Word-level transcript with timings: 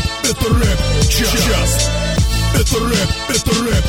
рэп, 0.00 0.36
это 0.36 0.54
рэп, 0.54 1.08
час. 1.08 1.90
Это 2.54 2.78
рэп, 2.78 3.10
это 3.28 3.50
рэп, 3.50 3.84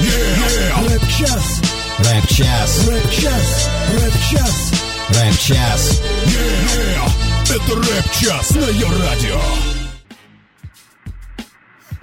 yeah. 0.00 0.88
Рэп-час, 0.88 1.60
Рэп-час, 1.98 2.88
рэп-час, 2.88 3.70
рэп-час. 3.92 4.72
рэп-час. 5.08 6.02
Yeah. 6.26 7.10
Это 7.54 7.76
рэп-час 7.76 8.50
на 8.52 8.68
ее 8.68 8.86
радио. 8.86 9.40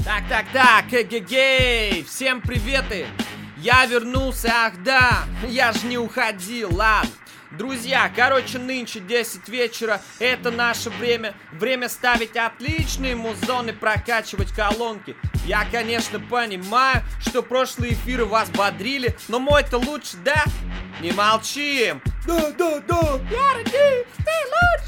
Так, 0.03 0.23
так, 0.29 0.45
так, 0.53 0.85
эгегей, 0.93 2.03
всем 2.03 2.41
приветы! 2.41 3.07
Я 3.57 3.85
вернулся, 3.85 4.51
ах 4.67 4.73
да, 4.83 5.25
я 5.49 5.73
ж 5.73 5.83
не 5.83 5.97
уходил, 5.97 6.75
ладно. 6.75 7.09
Друзья, 7.51 8.11
короче, 8.13 8.59
нынче 8.59 8.99
10 8.99 9.47
вечера, 9.47 10.01
это 10.19 10.51
наше 10.51 10.89
время. 10.89 11.33
Время 11.53 11.87
ставить 11.87 12.35
отличные 12.35 13.15
музоны, 13.15 13.71
прокачивать 13.71 14.51
колонки. 14.51 15.15
Я, 15.45 15.65
конечно, 15.71 16.19
понимаю, 16.19 17.03
что 17.21 17.41
прошлые 17.41 17.93
эфиры 17.93 18.25
вас 18.25 18.49
бодрили, 18.49 19.15
но 19.29 19.39
мой-то 19.39 19.77
лучше, 19.77 20.17
да? 20.25 20.43
Не 21.01 21.11
молчим! 21.13 22.01
Да, 22.25 22.51
да, 22.51 22.79
да! 22.81 23.19
Ты, 23.63 24.05
ты 24.17 24.31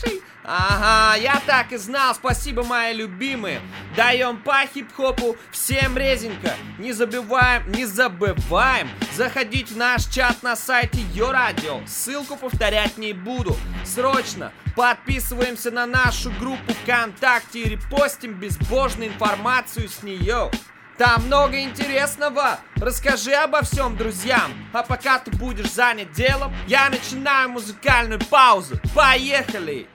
лучший! 0.04 0.22
Ага, 0.52 1.16
я 1.18 1.40
так 1.46 1.72
и 1.74 1.78
знал, 1.78 2.16
спасибо, 2.16 2.64
мои 2.64 2.92
любимые. 2.96 3.62
Даем 3.96 4.38
по 4.38 4.66
хип-хопу 4.66 5.38
всем 5.52 5.96
резенько. 5.96 6.56
Не 6.80 6.92
забываем, 6.92 7.72
не 7.72 7.86
забываем 7.86 8.90
заходить 9.14 9.70
в 9.70 9.78
наш 9.78 10.06
чат 10.08 10.42
на 10.42 10.56
сайте 10.56 11.02
Йо 11.14 11.32
Радио. 11.32 11.82
Ссылку 11.86 12.36
повторять 12.36 12.98
не 12.98 13.14
буду. 13.14 13.56
Срочно 13.86 14.52
подписываемся 14.76 15.70
на 15.70 15.86
нашу 15.86 16.32
группу 16.32 16.74
ВКонтакте 16.82 17.60
и 17.60 17.70
репостим 17.70 18.34
безбожную 18.34 19.12
информацию 19.12 19.88
с 19.88 20.02
нее. 20.02 20.50
Там 20.98 21.28
много 21.28 21.62
интересного. 21.62 22.60
Расскажи 22.76 23.34
обо 23.34 23.62
всем 23.62 23.96
друзьям. 23.96 24.52
А 24.74 24.82
пока 24.82 25.20
ты 25.20 25.30
будешь 25.30 25.70
занят 25.70 26.12
делом, 26.12 26.56
я 26.66 26.90
начинаю 26.90 27.50
музыкальную 27.50 28.20
паузу. 28.32 28.80
Поехали! 28.96 29.88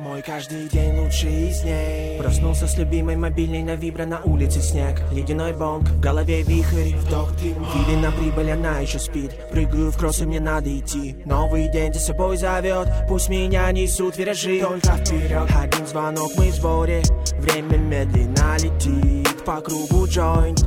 Мой 0.00 0.22
каждый 0.22 0.66
день 0.68 0.98
лучший 0.98 1.50
из 1.50 1.60
дней 1.60 2.18
Проснулся 2.18 2.66
с 2.66 2.78
любимой 2.78 3.16
мобильной 3.16 3.62
на 3.62 3.74
вибро 3.74 4.06
на 4.06 4.22
улице 4.22 4.62
снег. 4.62 4.98
Ледяной 5.12 5.52
бонг, 5.52 5.90
в 5.90 6.00
голове 6.00 6.40
вихрь, 6.40 6.96
вдох 6.96 7.30
дым 7.36 7.66
Или 7.86 7.96
на 7.96 8.10
прибыль, 8.10 8.50
она 8.50 8.78
еще 8.78 8.98
спит. 8.98 9.32
Прыгаю 9.50 9.90
в 9.90 9.98
кроссы, 9.98 10.24
мне 10.24 10.40
надо 10.40 10.74
идти. 10.74 11.16
Новый 11.26 11.70
день 11.70 11.92
за 11.92 12.00
собой 12.00 12.38
зовет 12.38 12.88
Пусть 13.08 13.28
меня 13.28 13.70
несут 13.72 14.16
виражи. 14.16 14.60
Только 14.60 14.96
вперед 14.96 15.50
Один 15.54 15.86
звонок, 15.86 16.32
мы 16.38 16.48
в 16.48 16.54
сборе. 16.54 17.02
Время 17.34 17.76
медленно 17.76 18.56
летит. 18.56 19.44
По 19.44 19.60
кругу 19.60 20.06
джойнт. 20.06 20.60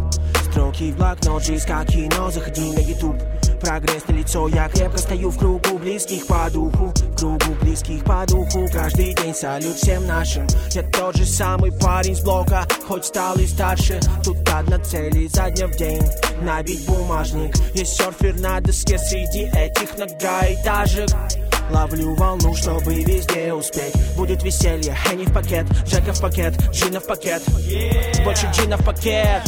Строки 0.52 0.92
в 0.92 0.98
блокнот, 0.98 1.44
жизнь 1.44 1.68
как 1.68 1.88
кино 1.88 2.30
Заходи 2.30 2.72
на 2.72 2.82
ютуб 2.82 3.16
Прогресс. 3.64 4.04
На 4.10 4.14
лицо, 4.14 4.48
я 4.50 4.68
крепко 4.68 4.98
стою 4.98 5.30
в 5.30 5.38
кругу 5.38 5.78
близких 5.80 6.28
по 6.28 6.50
духу. 6.52 6.94
В 6.96 7.18
кругу 7.18 7.56
близких 7.62 8.04
по 8.04 8.26
духу. 8.28 8.68
Каждый 8.74 9.16
день 9.16 9.34
салют 9.34 9.78
всем 9.78 10.06
нашим. 10.06 10.46
Я 10.72 10.84
тот 10.84 11.16
же 11.16 11.26
самый 11.26 11.72
парень 11.72 12.16
с 12.16 12.20
блока 12.20 12.68
Хоть 12.86 13.06
стал 13.06 13.36
и 13.38 13.48
старше. 13.48 14.02
Тут 14.24 14.38
одна 14.50 14.80
цель 14.80 15.18
изо 15.18 15.50
дня 15.50 15.68
в 15.68 15.78
день 15.78 16.04
Набить 16.42 16.86
бумажник. 16.86 17.56
Есть 17.74 17.96
серфер 17.96 18.36
на 18.36 18.60
доске 18.60 18.98
среди 18.98 19.44
этих 19.58 19.96
многоэтажек 19.96 21.10
Ловлю 21.72 22.16
волну, 22.16 22.54
чтобы 22.56 22.96
везде 22.96 23.54
успеть. 23.54 23.96
Будет 24.18 24.44
веселье, 24.44 24.94
Хенни 25.06 25.24
в 25.24 25.34
пакет 25.34 25.66
Жека 25.88 26.12
в 26.12 26.22
пакет, 26.22 26.54
Джина 26.72 27.00
в 27.00 27.06
пакет. 27.06 27.42
Больше 28.26 28.52
Джина 28.54 28.76
в 28.76 28.84
пакет 28.84 29.44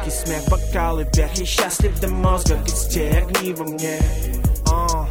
Улыбки, 0.00 0.10
смех, 0.10 0.42
бокалы 0.48 1.06
вверх 1.12 1.32
Я 1.34 1.46
счастлив 1.46 2.00
до 2.00 2.08
мозга, 2.08 2.58
где 2.64 3.10
огни 3.10 3.52
во 3.52 3.64
мне. 3.64 3.98
А. 4.70 5.06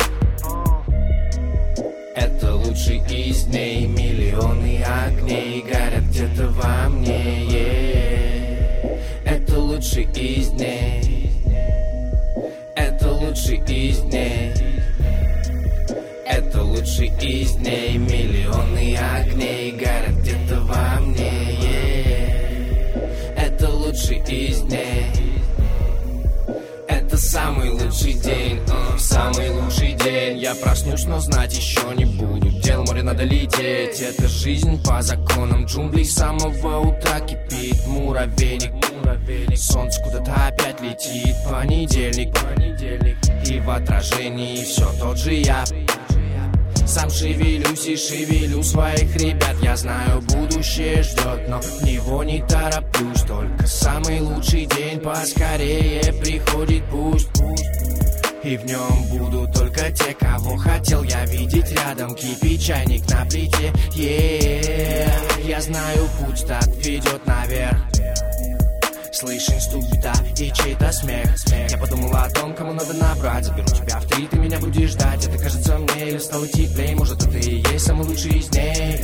Это 2.15 2.55
лучший 2.55 2.97
из 2.97 3.43
дней. 3.43 3.85
Миллионы 3.85 4.83
огней 4.83 5.61
горят 5.61 6.03
где-то 6.05 6.47
во 6.49 6.89
мне. 6.89 7.49
Это 9.25 9.59
лучший 9.59 10.05
из 10.05 10.49
дней. 10.49 11.31
Это 12.75 13.11
лучший 13.11 13.57
из 13.57 13.99
дней. 13.99 14.53
Это 16.25 16.63
лучший 16.63 17.11
из 17.21 17.51
дней. 17.53 17.97
Миллионы 17.97 18.97
огней 18.97 19.71
горят 19.71 20.17
где-то 20.21 20.59
во 20.61 20.99
мне 21.01 21.48
лучший 23.89 24.17
из 24.17 24.61
дней. 24.61 25.05
Это 26.87 27.17
самый 27.17 27.71
лучший 27.71 28.13
день, 28.13 28.59
самый 28.97 29.49
лучший 29.49 29.93
день. 29.93 30.37
Я 30.37 30.53
проснусь, 30.53 31.05
но 31.05 31.19
знать 31.19 31.57
еще 31.57 31.81
не 31.95 32.05
буду. 32.05 32.49
Дел 32.61 32.83
море 32.83 33.01
надо 33.01 33.23
лететь. 33.23 33.99
Это 33.99 34.27
жизнь 34.27 34.83
по 34.83 35.01
законам 35.01 35.65
джунглей. 35.65 36.05
С 36.05 36.13
самого 36.15 36.79
утра 36.87 37.19
кипит 37.21 37.85
муравейник. 37.87 38.73
Солнце 39.55 40.01
куда-то 40.03 40.33
опять 40.47 40.79
летит. 40.81 41.35
Понедельник, 41.49 42.33
понедельник 42.33 43.17
И 43.49 43.59
в 43.59 43.69
отражении 43.69 44.63
все 44.63 44.87
тот 44.99 45.17
же 45.17 45.33
я 45.33 45.65
сам 46.89 47.09
шевелюсь 47.11 47.85
и 47.85 47.95
шевелю 47.95 48.63
своих 48.63 49.15
ребят. 49.15 49.55
Я 49.61 49.77
знаю, 49.77 50.21
будущее 50.21 51.03
ждет, 51.03 51.47
но 51.47 51.61
в 51.61 51.83
него 51.83 52.23
не 52.23 52.41
тороплюсь. 52.41 53.21
Только 53.27 53.67
самый 53.67 54.19
лучший 54.21 54.65
день 54.65 54.99
поскорее 54.99 56.11
приходит. 56.13 56.83
Пусть, 56.89 57.29
пусть. 57.33 57.65
И 58.43 58.57
в 58.57 58.65
нем 58.65 59.03
будут 59.11 59.53
только 59.53 59.91
те, 59.91 60.15
кого 60.15 60.57
хотел 60.57 61.03
я 61.03 61.25
видеть 61.25 61.71
рядом. 61.71 62.15
Кипит 62.15 62.61
чайник 62.61 63.07
на 63.09 63.25
плите, 63.25 63.71
yeah. 63.95 65.11
Я 65.45 65.61
знаю, 65.61 66.07
путь 66.19 66.45
так 66.47 66.67
ведет 66.77 67.25
наверх 67.27 67.77
Слышен 69.11 69.59
стук 69.59 69.83
бита 69.91 70.13
и 70.37 70.51
чей-то 70.53 70.91
смех. 70.91 71.27
Я 71.69 71.77
подумал 71.77 72.15
о 72.15 72.29
том, 72.29 72.53
кому 72.53 72.73
надо 72.73 72.93
набрать. 72.93 73.45
Заберу 73.45 73.67
тебя 73.67 73.99
в 73.99 74.05
три, 74.05 74.27
ты 74.27 74.37
меня 74.37 74.59
будешь 74.59 74.91
ждать. 74.91 75.25
Это 75.25 75.37
кажется 75.37 75.77
мне 75.77 76.09
или 76.09 76.17
стало 76.19 76.47
теплее 76.47 76.95
Может, 76.95 77.25
это 77.25 77.37
и 77.37 77.55
есть 77.55 77.85
самый 77.85 78.05
лучший 78.07 78.37
из 78.37 78.47
дней? 78.49 78.99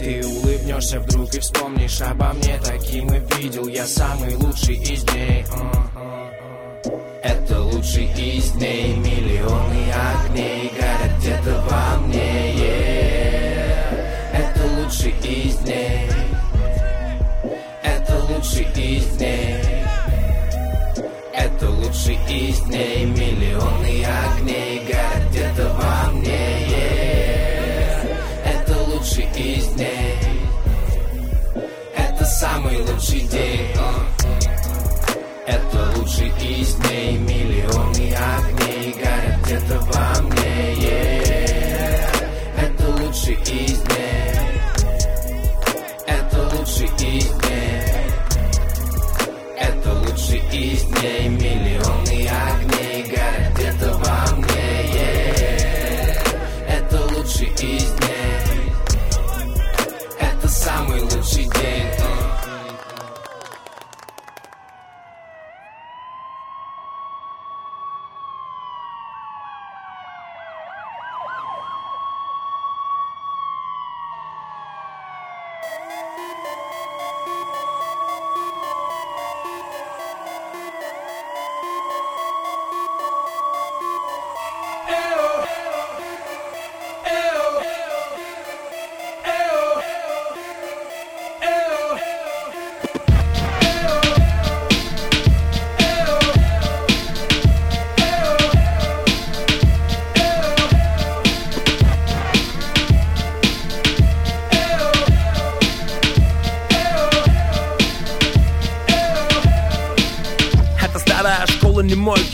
Ты 0.00 0.26
улыбнешься 0.26 1.00
вдруг 1.00 1.32
и 1.34 1.40
вспомнишь 1.40 2.00
обо 2.00 2.32
мне. 2.32 2.60
Таким 2.64 3.14
и 3.14 3.20
видел 3.36 3.68
я 3.68 3.86
самый 3.86 4.34
лучший 4.34 4.76
из 4.76 5.04
дней. 5.04 5.44
Это 7.22 7.60
лучший 7.60 8.06
из 8.12 8.50
дней. 8.52 8.96
Миллионы 8.96 9.92
огней 9.92 10.72
горят 10.78 11.18
где-то 11.18 11.64
во 11.70 11.98
мне. 12.00 12.52
Yeah. 12.56 12.96
Это 14.32 14.66
лучший 14.80 15.14
из 15.22 15.56
дней 15.58 16.15
лучший 18.46 18.66
из 18.76 19.06
дней. 19.16 19.56
Это 21.32 21.70
лучший 21.70 22.18
из 22.28 22.60
дней. 22.60 23.04
Миллионы 23.06 24.04
огней 24.04 24.82
горят 24.86 25.30
где-то 25.30 25.68
во 25.74 26.12
мне. 26.12 26.30
Yeah. 26.68 28.16
Это 28.44 28.78
лучший 28.84 29.28
из 29.34 29.66
дней. 29.68 30.18
Это 31.96 32.24
самый 32.24 32.80
лучший 32.82 33.20
день. 33.20 33.74
Это 35.46 35.98
лучший 35.98 36.28
из 36.28 36.74
дней. 36.76 37.18
Миллионы 37.18 38.14
огней 38.14 38.94
горят 38.94 39.40
где-то 39.44 39.80
во 39.80 40.22
мне. 40.22 40.74
Yeah. 40.76 41.48
Это 42.58 43.02
лучший 43.02 43.34
из 43.34 43.78
дней 43.80 44.15
Это 50.56 51.84
лучший 51.84 52.25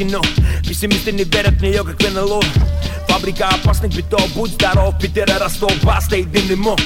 кино 0.02 0.20
Пессимисты 0.66 1.12
не 1.12 1.24
верят 1.24 1.54
в 1.54 1.62
нее, 1.62 1.84
как 1.84 2.00
в 2.00 2.12
НЛО. 2.12 2.42
Фабрика 3.08 3.48
опасных 3.48 3.94
битов, 3.94 4.26
будь 4.34 4.52
здоров, 4.52 4.98
Питера, 5.00 5.38
Ростов, 5.38 5.72
Баста 5.82 6.16
и 6.16 6.24
Динемо 6.24 6.76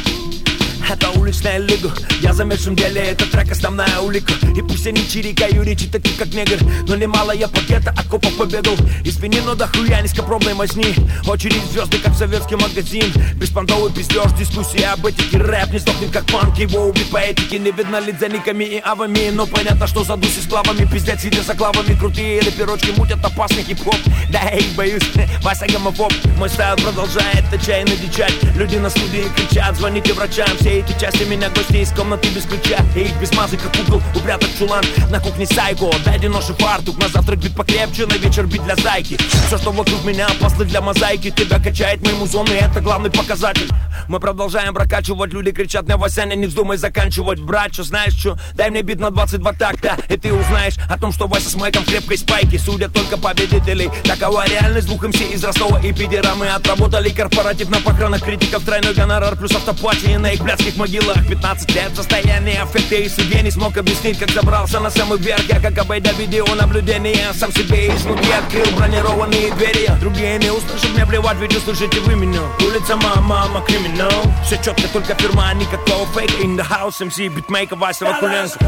это 0.88 1.10
уличная 1.10 1.58
лига 1.58 1.92
Я 2.20 2.32
замешан 2.32 2.74
в 2.74 2.76
деле, 2.76 3.00
это 3.00 3.26
трек 3.26 3.50
основная 3.50 3.98
улика. 4.00 4.32
И 4.56 4.62
пусть 4.62 4.86
они 4.86 5.06
чирикаю 5.08 5.62
речи 5.62 5.86
такие 5.88 6.16
как 6.16 6.28
негр. 6.32 6.58
Но 6.88 6.96
немало 6.96 7.32
я 7.32 7.48
пакета 7.48 7.90
окопов 7.96 8.36
побегал. 8.36 8.74
Из 9.04 9.18
но 9.44 9.54
до 9.54 9.66
хуя 9.66 10.00
низкопробной 10.00 10.54
мазни. 10.54 10.94
Очередь 11.26 11.64
звезды, 11.72 11.98
как 11.98 12.14
советский 12.14 12.56
магазин. 12.56 13.12
Беспонтовый 13.34 13.92
пиздеж, 13.92 14.32
дискуссия 14.38 14.86
об 14.86 15.04
этике. 15.06 15.38
Рэп 15.38 15.72
не 15.72 15.78
сдохнет, 15.78 16.10
как 16.10 16.26
панк, 16.26 16.56
его 16.58 16.88
убит 16.88 17.10
по 17.10 17.18
этике. 17.18 17.58
Не 17.58 17.72
видно 17.72 18.00
лиц 18.00 18.16
за 18.20 18.28
никами 18.28 18.64
и 18.64 18.82
авами? 18.84 19.30
Но 19.32 19.46
понятно, 19.46 19.86
что 19.86 20.04
за 20.04 20.16
дуси 20.16 20.40
с 20.40 20.46
клавами 20.46 20.88
Пиздец, 20.90 21.22
сидя 21.22 21.42
за 21.42 21.54
клавами 21.54 21.98
Крутые 21.98 22.40
рэперочки 22.40 22.92
мутят 22.96 23.24
опасный 23.24 23.62
хип-хоп. 23.62 23.98
Да, 24.30 24.40
эй, 24.52 24.66
боюсь, 24.76 25.02
Вася 25.42 25.66
гомофоб. 25.66 26.12
Мой 26.38 26.48
style 26.48 26.76
продолжает 26.76 27.52
отчаянно 27.52 27.96
дичать. 27.96 28.34
Люди 28.54 28.76
на 28.76 28.90
студии 28.90 29.26
кричат, 29.36 29.76
звоните 29.76 30.12
врачам. 30.12 30.48
Все 30.60 30.75
эти 30.80 30.98
части 30.98 31.24
меня 31.24 31.48
гости 31.50 31.76
из 31.76 31.90
комнаты 31.90 32.28
без 32.28 32.44
ключа. 32.44 32.84
И 32.94 33.08
без 33.20 33.32
мазы, 33.32 33.56
как 33.56 33.74
угол, 33.86 34.02
упрятать 34.14 34.58
чулан 34.58 34.84
На 35.10 35.20
кухне 35.20 35.46
сайко, 35.46 35.90
дай 36.04 36.18
нож 36.28 36.50
и 36.50 36.52
фартук 36.54 36.98
На 36.98 37.08
завтрак 37.08 37.38
бит 37.38 37.54
покрепче, 37.54 38.06
на 38.06 38.14
вечер 38.14 38.46
бит 38.46 38.62
для 38.64 38.76
зайки. 38.76 39.16
Все, 39.46 39.58
что 39.58 39.70
вокруг 39.70 40.04
меня, 40.04 40.26
опасно 40.26 40.64
для 40.64 40.80
мозаики. 40.80 41.30
Тебя 41.30 41.58
качает 41.58 42.02
мои 42.04 42.14
музоны, 42.14 42.50
это 42.50 42.80
главный 42.80 43.10
показатель. 43.10 43.70
Мы 44.08 44.20
продолжаем 44.20 44.72
прокачивать, 44.72 45.32
люди 45.32 45.50
кричат 45.50 45.86
мне 45.86 45.96
Васяня, 45.96 46.34
не 46.34 46.46
вздумай 46.46 46.76
заканчивать 46.76 47.40
Брат, 47.40 47.72
что 47.72 47.82
знаешь 47.82 48.14
что, 48.14 48.38
дай 48.54 48.70
мне 48.70 48.82
бит 48.82 49.00
на 49.00 49.10
22 49.10 49.52
такта 49.54 49.96
И 50.08 50.16
ты 50.16 50.32
узнаешь 50.32 50.76
о 50.88 50.98
том, 50.98 51.12
что 51.12 51.26
Вася 51.26 51.50
с 51.50 51.56
майком 51.56 51.84
крепкой 51.84 52.18
спайке. 52.18 52.58
Судят 52.58 52.92
только 52.92 53.16
победителей, 53.16 53.90
такова 54.04 54.46
реальность. 54.46 54.86
Двух 54.86 55.02
MC 55.02 55.20
из 55.20 55.42
Ростова 55.42 55.80
и 55.80 55.92
Питера 55.92 56.34
Мы 56.34 56.48
отработали 56.48 57.08
корпоратив 57.08 57.70
на 57.70 57.80
похоронах 57.80 58.22
критиков. 58.22 58.64
Тройной 58.64 58.94
гонорар 58.94 59.36
плюс 59.36 59.52
афтепати 59.52 60.16
на 60.16 60.30
их 60.30 60.42
блядских 60.42 60.65
детских 60.66 60.76
могилах. 60.76 61.26
15 61.28 61.74
лет 61.74 61.94
состояние 61.94 62.62
аффекта 62.62 62.96
и 62.96 63.08
судья 63.08 63.42
не 63.42 63.50
смог 63.50 63.76
объяснить, 63.76 64.18
как 64.18 64.30
забрался 64.30 64.80
на 64.80 64.90
самый 64.90 65.18
верх. 65.18 65.42
Я 65.48 65.60
как 65.60 65.78
обойдя 65.78 66.12
видеонаблюдение 66.12 67.32
Сам 67.34 67.52
себе 67.52 67.88
изнутри 67.88 68.30
открыл 68.32 68.66
бронированные 68.76 69.52
двери. 69.54 69.88
Другие 70.00 70.38
не 70.38 70.50
услышат, 70.50 70.90
мне 70.94 71.06
плевать, 71.06 71.36
ведь 71.38 71.56
услышите 71.56 72.00
вы 72.00 72.16
меня. 72.16 72.40
Улица 72.60 72.96
мама, 72.96 73.22
мама, 73.22 73.60
криминал. 73.62 74.22
Все 74.44 74.56
четко, 74.56 74.88
только 74.92 75.14
фирма, 75.14 75.52
никакого 75.54 76.06
фейка. 76.14 76.42
In 76.42 76.56
the 76.56 76.66
house, 76.68 77.00
MC, 77.00 77.28
битмейкер, 77.28 77.76
Вася 77.76 78.04
Вакуленко. 78.06 78.58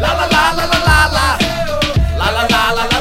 Ла-ла-ла-ла-ла-ла 0.00 1.38
Ла-ла-ла-ла-ла-ла 2.18 2.93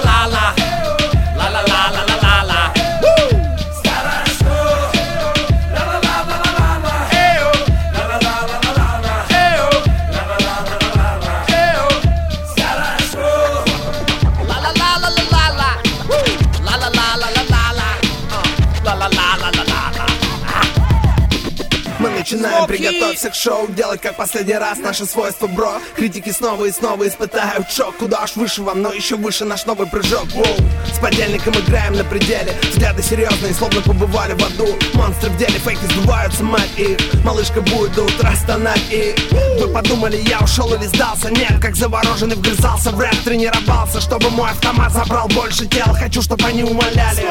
к 23.21 23.35
шоу, 23.35 23.67
делать 23.67 24.01
как 24.01 24.15
последний 24.15 24.55
раз 24.55 24.79
Наше 24.79 25.05
свойство, 25.05 25.47
бро. 25.47 25.73
Критики 25.95 26.31
снова 26.31 26.65
и 26.65 26.71
снова 26.71 27.07
испытают 27.07 27.69
шок. 27.71 27.95
Куда 27.97 28.23
уж 28.23 28.35
выше 28.35 28.63
вам, 28.63 28.81
но 28.81 28.91
еще 28.91 29.15
выше 29.15 29.45
наш 29.45 29.65
новый 29.65 29.87
прыжок. 29.87 30.25
Воу. 30.33 30.57
С 30.91 30.99
подельником 30.99 31.53
играем 31.53 31.93
на 31.93 32.03
пределе. 32.03 32.55
Взгляды 32.71 33.03
серьезные, 33.03 33.53
словно 33.53 33.81
побывали 33.81 34.33
в 34.33 34.43
аду. 34.43 34.67
Монстры 34.95 35.29
в 35.29 35.37
деле, 35.37 35.59
фейки 35.59 35.85
сдуваются, 35.85 36.43
мать 36.43 36.69
их. 36.77 36.97
Малышка 37.23 37.61
будет 37.61 37.93
до 37.93 38.03
утра 38.03 38.35
стонать 38.35 38.81
и 38.89 39.15
Вы 39.59 39.67
подумали, 39.71 40.17
я 40.27 40.39
ушел 40.39 40.73
или 40.73 40.85
сдался? 40.87 41.29
Нет, 41.29 41.59
как 41.61 41.75
завороженный 41.75 42.35
вгрызался 42.35 42.91
в 42.91 42.99
рэп 42.99 43.15
Тренировался, 43.23 44.01
чтобы 44.01 44.29
мой 44.31 44.49
автомат 44.49 44.91
забрал 44.91 45.27
больше 45.27 45.67
тел. 45.67 45.93
Хочу, 45.93 46.21
чтобы 46.21 46.45
они 46.45 46.63
умоляли. 46.63 47.21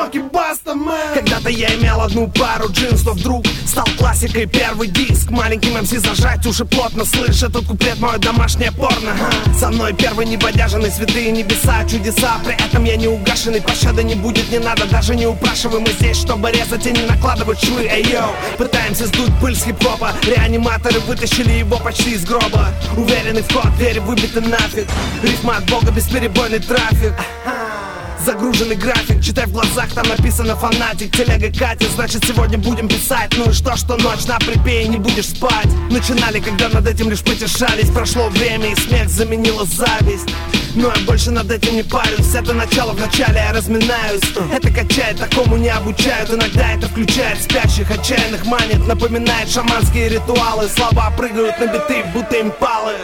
Когда-то 1.14 1.50
я 1.50 1.74
имел 1.74 2.00
одну 2.00 2.28
пару 2.28 2.70
джинс, 2.70 3.04
но 3.04 3.12
вдруг 3.12 3.44
стал 3.66 3.86
классикой. 3.98 4.46
Первый 4.46 4.88
диск 4.88 5.30
Маленьким 5.72 5.96
МС 5.96 6.02
зажать 6.02 6.46
уши 6.46 6.64
плотно. 6.64 7.04
Слышь, 7.04 7.42
этот 7.42 7.66
куплет 7.66 7.98
мое 7.98 8.18
домашнее 8.18 8.72
порно. 8.72 9.14
Со 9.58 9.70
мной 9.70 9.94
первый 9.94 10.26
небодяженный 10.26 10.90
святые 10.90 11.30
небеса 11.30 11.84
Чудеса, 11.88 12.38
при 12.44 12.54
этом 12.54 12.84
я 12.84 12.96
не 12.96 13.08
угашенный 13.08 13.60
Пощады 13.60 14.02
не 14.02 14.14
будет, 14.14 14.50
не 14.50 14.58
надо, 14.58 14.86
даже 14.86 15.14
не 15.14 15.26
упрашивай 15.26 15.80
Мы 15.80 15.92
здесь, 15.92 16.18
чтобы 16.18 16.50
резать 16.50 16.86
и 16.86 16.92
не 16.92 17.02
накладывать 17.02 17.62
швы. 17.64 17.88
Эй, 17.90 18.04
йоу, 18.04 18.30
пытаемся 18.58 19.06
сдуть 19.06 19.32
пыль 19.40 19.56
с 19.56 19.64
хип-хопа. 19.64 20.12
Реаниматоры 20.26 21.00
вытащили 21.00 21.52
его 21.52 21.78
почти 21.78 22.12
из 22.12 22.24
гроба. 22.24 22.68
Уверенный 22.96 23.42
вход, 23.42 23.74
двери 23.76 24.00
выбиты 24.00 24.40
нафиг. 24.40 24.88
Рифма 25.22 25.58
от 25.58 25.70
бога, 25.70 25.90
бесперебойный 25.90 26.60
трафик 26.60 27.12
Загруженный 28.24 28.76
график, 28.76 29.20
читай 29.20 29.46
в 29.46 29.52
глазах, 29.52 29.92
там 29.94 30.06
написано 30.06 30.54
фанатик 30.54 31.16
Телега 31.16 31.50
катит, 31.58 31.90
значит 31.90 32.24
сегодня 32.24 32.56
будем 32.56 32.86
писать. 32.86 33.32
Ну 33.36 33.50
и 33.50 33.52
что, 33.52 33.76
что 33.76 33.96
ночь 33.96 34.26
на 34.26 34.38
припее 34.38 34.86
не 34.86 34.98
будешь 34.98 35.30
спать. 35.30 35.66
Начинали, 35.90 36.38
когда 36.38 36.68
над 36.68 36.86
этим 36.86 37.10
лишь 37.10 37.22
потешались. 37.22 37.90
Прошло 37.90 38.28
время 38.28 38.70
и 38.72 38.76
смех 38.76 39.08
заменила 39.08 39.64
зависть. 39.64 40.32
Но 40.76 40.92
я 40.94 41.04
больше 41.04 41.32
над 41.32 41.50
этим 41.50 41.74
не 41.74 41.82
парюсь. 41.82 42.34
Это 42.34 42.52
начало 42.52 42.92
в 42.92 43.00
начале, 43.00 43.40
я 43.44 43.52
разминаюсь. 43.52 44.22
Это 44.52 44.70
качает, 44.70 45.18
такому 45.18 45.56
не 45.56 45.68
обучают. 45.68 46.30
Иногда 46.30 46.72
это 46.72 46.86
включает 46.86 47.42
спящих, 47.42 47.90
отчаянных 47.90 48.46
манит. 48.46 48.86
Напоминает 48.86 49.50
шаманские 49.50 50.08
ритуалы. 50.08 50.68
Слова 50.68 51.10
прыгают 51.16 51.58
на 51.58 51.66
биты, 51.66 52.04
будто 52.14 52.40
импалы 52.40 52.94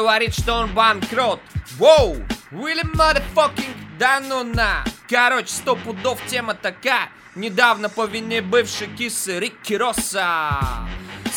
говорит, 0.00 0.32
что 0.34 0.54
он 0.54 0.72
банкрот. 0.72 1.40
Воу, 1.76 2.16
really 2.50 2.90
motherfucking, 2.94 3.74
да 3.98 4.20
ну 4.20 4.42
на. 4.42 4.82
Короче, 5.08 5.48
сто 5.48 5.76
пудов 5.76 6.18
тема 6.26 6.54
такая. 6.54 7.10
Недавно 7.34 7.90
по 7.90 8.06
вине 8.06 8.40
бывшей 8.40 8.88
кисы 8.88 9.38
Рикки 9.38 9.74
Росса. 9.74 10.58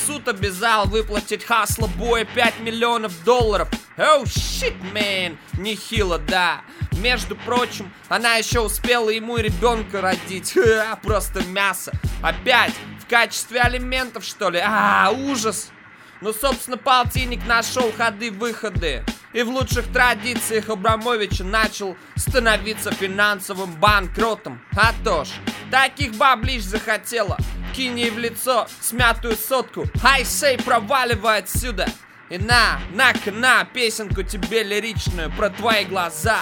Суд 0.07 0.29
обязал 0.29 0.85
выплатить 0.85 1.43
Хасла 1.43 1.87
Боя 1.87 2.25
5 2.25 2.61
миллионов 2.61 3.23
долларов. 3.25 3.67
Оу, 3.97 4.23
shit, 4.23 4.75
man. 4.93 5.37
Нехило, 5.57 6.19
да. 6.19 6.61
Между 6.93 7.35
прочим, 7.35 7.91
она 8.07 8.35
еще 8.35 8.61
успела 8.61 9.09
ему 9.09 9.37
и 9.37 9.43
ребенка 9.43 9.99
родить. 9.99 10.53
Ха, 10.55 10.97
просто 11.03 11.43
мясо. 11.43 11.91
Опять 12.21 12.73
в 13.01 13.09
качестве 13.09 13.59
алиментов, 13.59 14.23
что 14.23 14.49
ли? 14.49 14.61
А, 14.63 15.11
ужас. 15.11 15.69
Ну, 16.23 16.31
собственно, 16.31 16.77
полтинник 16.77 17.45
нашел 17.45 17.91
ходы-выходы. 17.97 19.03
И 19.33 19.43
в 19.43 19.49
лучших 19.49 19.91
традициях 19.91 20.69
Абрамовича 20.69 21.43
начал 21.43 21.97
становиться 22.15 22.93
финансовым 22.93 23.73
банкротом. 23.73 24.61
А 24.71 24.93
то 25.03 25.25
ж, 25.25 25.29
таких 25.69 26.15
баблищ 26.15 26.61
захотела. 26.61 27.37
Кинь 27.75 27.99
ей 27.99 28.09
в 28.09 28.17
лицо 28.17 28.67
смятую 28.79 29.35
сотку. 29.35 29.83
Ай, 30.01 30.23
сей, 30.23 30.57
проваливай 30.57 31.39
отсюда. 31.39 31.89
И 32.29 32.37
на, 32.37 32.79
на-ка 32.93 33.31
на, 33.31 33.65
песенку 33.65 34.23
тебе 34.23 34.63
лиричную 34.63 35.29
про 35.29 35.49
твои 35.49 35.83
глаза. 35.83 36.39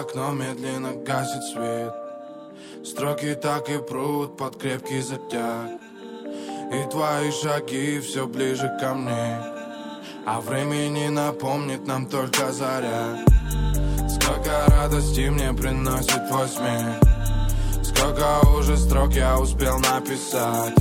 Окном 0.00 0.40
медленно 0.40 0.92
гасит 0.94 1.42
свет. 1.52 1.94
Строки 2.82 3.34
так 3.34 3.68
и 3.68 3.76
прут 3.76 4.38
под 4.38 4.56
крепкий 4.56 5.02
затяг. 5.02 5.78
И 6.72 6.90
твои 6.90 7.30
шаги 7.30 8.00
все 8.00 8.26
ближе 8.26 8.74
ко 8.80 8.94
мне. 8.94 9.38
А 10.26 10.40
времени 10.40 11.08
напомнит 11.08 11.86
нам 11.86 12.06
только 12.06 12.50
заря. 12.50 13.18
Сколько 14.08 14.64
радости 14.68 15.28
мне 15.28 15.52
приносит 15.52 16.28
твой 16.28 16.48
смех. 16.48 16.96
Сколько 17.82 18.40
уже 18.58 18.78
строк 18.78 19.12
я 19.12 19.38
успел 19.38 19.78
написать 19.80 20.74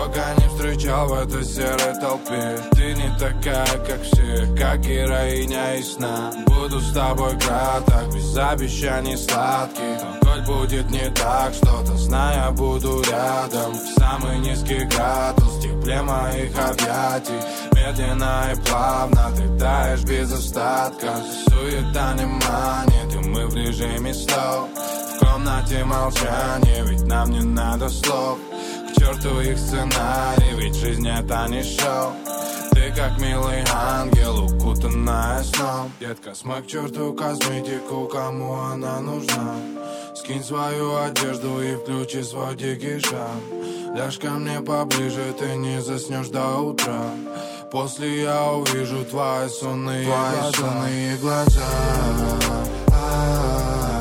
Сколько 0.00 0.34
не 0.38 0.48
встречал 0.48 1.08
в 1.08 1.12
этой 1.12 1.44
серой 1.44 1.94
толпе. 2.00 2.58
Ты 2.72 2.94
не 2.94 3.14
такая, 3.18 3.66
как 3.86 4.02
все, 4.02 4.46
как 4.56 4.80
героиня 4.80 5.74
и 5.76 5.82
сна. 5.82 6.32
Буду 6.46 6.80
с 6.80 6.92
тобой 6.94 7.38
краток, 7.38 8.14
без 8.14 8.34
обещаний 8.34 9.18
сладких. 9.18 10.00
Хоть 10.22 10.46
будет 10.46 10.90
не 10.90 11.10
так 11.10 11.52
что-то, 11.52 11.94
знай, 11.98 12.36
я 12.36 12.50
буду 12.50 13.02
рядом. 13.02 13.74
В 13.74 14.00
самый 14.00 14.38
низкий 14.38 14.86
градус, 14.86 15.60
тепле 15.62 16.00
моих 16.00 16.52
объятий. 16.58 17.40
Медленно 17.74 18.54
и 18.54 18.68
плавно 18.68 19.30
ты 19.36 19.58
таешь 19.58 20.04
без 20.04 20.32
остатка. 20.32 21.16
Суета 21.46 22.14
не 22.14 22.24
манит, 22.24 23.14
и 23.14 23.28
мы 23.28 23.46
в 23.46 23.54
режиме 23.54 24.14
слов 24.14 24.70
В 24.74 25.18
комнате 25.18 25.84
молчание, 25.84 26.84
ведь 26.86 27.02
нам 27.02 27.30
не 27.30 27.42
надо 27.42 27.90
слов 27.90 28.38
черту 29.00 29.40
их 29.40 29.58
сценарий, 29.58 30.54
ведь 30.56 30.74
жизнь 30.74 31.08
это 31.08 31.46
не 31.48 31.62
шоу. 31.62 32.12
Ты 32.72 32.92
как 32.94 33.18
милый 33.18 33.64
ангел, 33.72 34.44
укутанная 34.44 35.42
сном. 35.42 35.90
Детка, 35.98 36.34
смой 36.34 36.62
к 36.62 36.66
черту 36.66 37.14
косметику, 37.14 38.06
кому 38.06 38.60
она 38.60 39.00
нужна? 39.00 39.54
Скинь 40.14 40.44
свою 40.44 40.96
одежду 40.96 41.62
и 41.62 41.76
включи 41.76 42.22
свой 42.22 42.54
дикий 42.56 43.00
шаг 43.00 43.30
Ляжь 43.96 44.18
ко 44.18 44.30
мне 44.30 44.60
поближе, 44.60 45.34
ты 45.38 45.56
не 45.56 45.80
заснешь 45.80 46.28
до 46.28 46.58
утра. 46.58 47.06
После 47.72 48.22
я 48.22 48.52
увижу 48.52 49.04
твои 49.04 49.48
сонные 49.48 50.04
твои 50.04 50.30
глаза, 50.30 50.52
сонные 50.52 51.16
глаза. 51.16 51.60
А-а-а-а. 52.92 54.00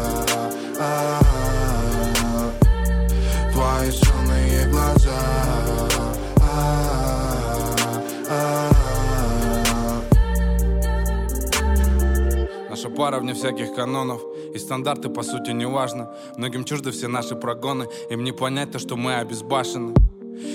Твои 3.53 3.91
сонные 3.91 4.18
пара 13.09 13.19
вне 13.21 13.33
всяких 13.33 13.73
канонов. 13.73 14.21
И 14.53 14.59
стандарты 14.59 15.09
по 15.09 15.23
сути 15.23 15.51
не 15.51 15.65
важно 15.65 16.09
Многим 16.37 16.63
чужды 16.63 16.91
все 16.91 17.07
наши 17.07 17.35
прогоны 17.35 17.87
Им 18.11 18.23
не 18.23 18.31
понять 18.31 18.71
то, 18.71 18.79
что 18.79 18.95
мы 18.97 19.15
обезбашены. 19.15 19.93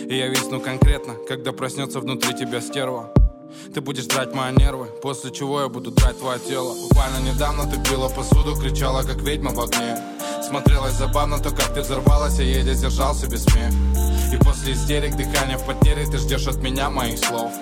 И 0.08 0.16
я 0.16 0.28
висну 0.28 0.60
конкретно 0.60 1.14
Когда 1.28 1.52
проснется 1.52 2.00
внутри 2.00 2.34
тебя 2.34 2.60
стерва. 2.60 3.12
Ты 3.72 3.80
будешь 3.80 4.06
драть 4.06 4.34
мои 4.34 4.52
нервы, 4.52 4.86
после 5.02 5.30
чего 5.30 5.60
я 5.62 5.68
буду 5.68 5.90
драть 5.90 6.18
твое 6.18 6.38
тело. 6.40 6.74
Буквально 6.88 7.18
недавно 7.28 7.70
ты 7.70 7.80
пила 7.88 8.08
посуду, 8.08 8.56
кричала 8.56 9.02
как 9.02 9.20
ведьма 9.22 9.50
в 9.50 9.60
огне. 9.60 9.96
Смотрелось 10.42 10.94
забавно 10.94 11.38
то, 11.38 11.50
как 11.50 11.74
ты 11.74 11.80
взорвалась, 11.80 12.38
я 12.38 12.44
еле 12.44 12.74
сдержался 12.74 13.28
без 13.28 13.44
смеха 13.44 13.72
И 14.32 14.36
после 14.44 14.74
истерик, 14.74 15.16
дыхания 15.16 15.56
в 15.56 15.64
потере, 15.66 16.04
ты 16.06 16.18
ждешь 16.18 16.46
от 16.46 16.58
меня 16.58 16.90
моих 16.90 17.18
слов 17.18 17.52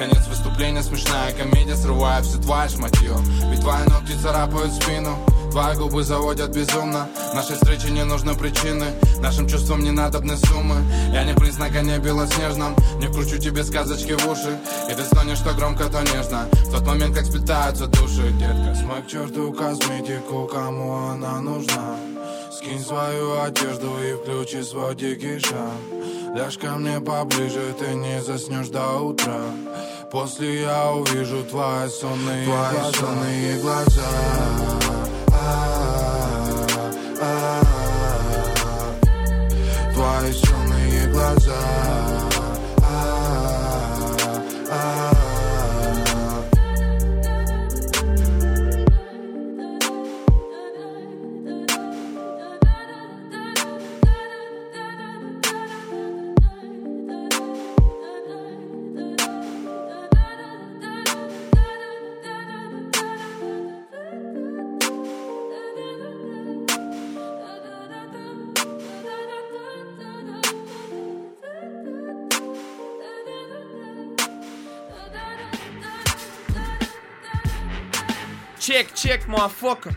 Конец 0.00 0.26
выступления, 0.28 0.82
смешная 0.82 1.30
комедия, 1.32 1.76
срывая 1.76 2.22
все 2.22 2.38
твое 2.38 2.70
шматье 2.70 3.14
Ведь 3.50 3.60
твои 3.60 3.84
ногти 3.84 4.12
царапают 4.12 4.72
спину 4.72 5.14
Твои 5.50 5.76
губы 5.76 6.02
заводят 6.04 6.56
безумно. 6.56 7.06
Нашей 7.34 7.56
встрече 7.56 7.90
не 7.90 8.02
нужны 8.02 8.34
причины 8.34 8.86
Нашим 9.18 9.46
чувствам 9.46 9.84
не 9.84 9.90
надобны 9.90 10.38
суммы. 10.38 10.76
Я 11.12 11.24
не 11.24 11.34
принц 11.34 11.58
на 11.58 11.68
коне 11.68 11.98
белоснежном 11.98 12.74
Не 12.96 13.08
кручу 13.08 13.36
тебе 13.36 13.62
сказочки 13.62 14.12
в 14.12 14.26
уши. 14.26 14.58
И 14.90 14.94
ты 14.94 15.04
стонешь 15.04 15.40
то 15.40 15.52
громко, 15.52 15.84
то 15.90 16.00
нежно. 16.00 16.48
В 16.50 16.70
тот 16.70 16.86
момент, 16.86 17.14
как 17.14 17.26
сплетаются 17.26 17.86
души 17.86 18.32
Детка, 18.38 18.74
смой 18.74 19.02
к 19.02 19.06
черту 19.06 19.52
косметику 19.52 20.46
Кому 20.50 21.10
она 21.10 21.42
нужна? 21.42 21.96
Скинь 22.60 22.84
свою 22.84 23.40
одежду 23.40 23.88
и 24.02 24.12
включи 24.16 24.62
свой 24.62 24.94
дикий 24.94 25.38
шаг 25.38 25.78
Ляжь 26.36 26.58
ко 26.58 26.72
мне 26.72 27.00
поближе, 27.00 27.74
ты 27.78 27.94
не 27.94 28.20
заснешь 28.20 28.68
до 28.68 29.00
утра. 29.00 29.40
После 30.12 30.60
я 30.60 30.92
увижу 30.92 31.42
твои 31.44 31.88
сонные 31.88 32.44
твои 32.44 32.74
глаза, 32.74 32.92
сонные 32.92 33.60
глаза. 33.62 34.02
Твои 39.94 40.32
сонные 40.32 41.06
глаза 41.12 42.09
Чек, 78.70 78.94
чек, 78.94 79.26
муафока. 79.26 79.90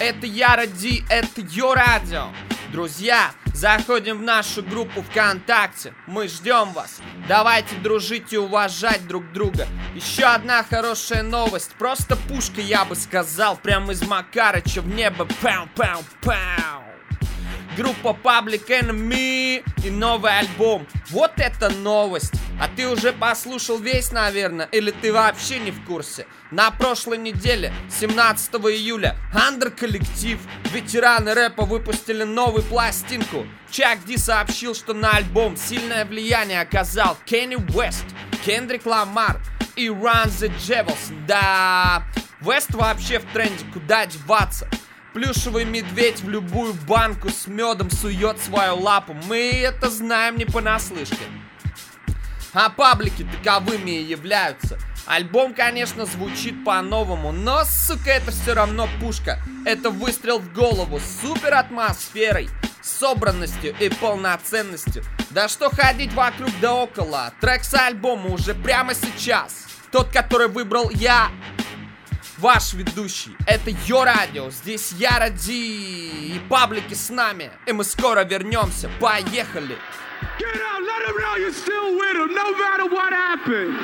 Это 0.00 0.26
Яра 0.26 0.64
Ди, 0.66 1.04
это 1.10 1.42
Йо 1.42 1.74
Радио. 1.74 2.28
Друзья, 2.72 3.32
заходим 3.52 4.20
в 4.20 4.22
нашу 4.22 4.62
группу 4.62 5.02
ВКонтакте. 5.02 5.92
Мы 6.06 6.26
ждем 6.28 6.72
вас. 6.72 7.02
Давайте 7.28 7.76
дружить 7.76 8.32
и 8.32 8.38
уважать 8.38 9.06
друг 9.06 9.30
друга. 9.34 9.68
Еще 9.94 10.24
одна 10.24 10.64
хорошая 10.64 11.22
новость. 11.22 11.72
Просто 11.78 12.16
пушка, 12.16 12.62
я 12.62 12.86
бы 12.86 12.96
сказал, 12.96 13.58
прямо 13.58 13.92
из 13.92 14.00
Макарыча 14.00 14.80
в 14.80 14.88
небо. 14.88 15.28
Пау, 15.42 15.68
пау, 15.76 16.02
пау. 16.22 16.79
Группа 17.80 18.08
Public 18.08 18.66
Enemy 18.68 19.64
и 19.82 19.90
новый 19.90 20.38
альбом. 20.38 20.86
Вот 21.08 21.32
это 21.38 21.70
новость! 21.70 22.34
А 22.60 22.68
ты 22.68 22.86
уже 22.86 23.10
послушал 23.10 23.78
весь, 23.78 24.12
наверное, 24.12 24.66
или 24.66 24.90
ты 24.90 25.10
вообще 25.10 25.58
не 25.58 25.70
в 25.70 25.82
курсе? 25.86 26.26
На 26.50 26.70
прошлой 26.72 27.16
неделе, 27.16 27.72
17 27.88 28.52
июля, 28.56 29.16
Андер 29.32 29.70
коллектив, 29.70 30.38
ветераны 30.74 31.32
рэпа 31.32 31.64
выпустили 31.64 32.24
новую 32.24 32.64
пластинку. 32.64 33.46
Чак 33.70 34.04
Ди 34.04 34.18
сообщил, 34.18 34.74
что 34.74 34.92
на 34.92 35.12
альбом 35.12 35.56
сильное 35.56 36.04
влияние 36.04 36.60
оказал 36.60 37.16
Кенни 37.24 37.56
Уэст, 37.56 38.04
Кендрик 38.44 38.84
Ламар 38.84 39.40
и 39.74 39.86
Run 39.86 40.26
the 40.26 40.52
Devils. 40.68 41.14
Да, 41.26 42.02
Вест 42.42 42.74
вообще 42.74 43.20
в 43.20 43.24
тренде, 43.32 43.64
куда 43.72 44.04
деваться? 44.04 44.68
Плюшевый 45.12 45.64
медведь 45.64 46.20
в 46.20 46.28
любую 46.28 46.72
банку 46.72 47.30
с 47.30 47.48
медом 47.48 47.90
сует 47.90 48.38
свою 48.38 48.76
лапу. 48.76 49.12
Мы 49.26 49.50
это 49.50 49.90
знаем 49.90 50.36
не 50.36 50.44
понаслышке. 50.44 51.16
А 52.52 52.70
паблики 52.70 53.26
таковыми 53.42 53.90
и 53.90 54.04
являются. 54.04 54.78
Альбом, 55.06 55.54
конечно, 55.54 56.06
звучит 56.06 56.64
по-новому, 56.64 57.32
но, 57.32 57.64
сука, 57.64 58.10
это 58.10 58.30
все 58.30 58.54
равно 58.54 58.88
пушка. 59.00 59.40
Это 59.66 59.90
выстрел 59.90 60.38
в 60.38 60.52
голову 60.52 61.00
с 61.00 61.22
супер 61.22 61.54
атмосферой, 61.54 62.48
собранностью 62.80 63.74
и 63.80 63.88
полноценностью. 63.88 65.02
Да 65.30 65.48
что 65.48 65.70
ходить 65.70 66.12
вокруг 66.12 66.50
да 66.60 66.74
около. 66.74 67.32
Трек 67.40 67.64
с 67.64 67.74
альбома 67.74 68.30
уже 68.30 68.54
прямо 68.54 68.94
сейчас. 68.94 69.66
Тот, 69.90 70.12
который 70.12 70.46
выбрал 70.46 70.88
я, 70.90 71.30
ваш 72.40 72.72
ведущий. 72.74 73.36
Это 73.46 73.70
Йо 73.86 74.04
Радио, 74.04 74.50
здесь 74.50 74.92
я 74.98 75.18
Ради 75.18 75.50
и 75.52 76.40
паблики 76.48 76.94
с 76.94 77.10
нами. 77.10 77.50
И 77.66 77.72
мы 77.72 77.84
скоро 77.84 78.24
вернемся. 78.24 78.90
Поехали! 79.00 79.76
Get 80.38 80.56
out, 80.56 80.82
let 80.82 81.08
him 81.08 81.16
know 81.18 81.36
you're 81.36 81.52
still 81.52 81.96
with 81.98 82.16
him, 82.16 82.34
no 82.34 82.52
matter 82.52 82.86
what 82.86 83.12
happened. 83.12 83.74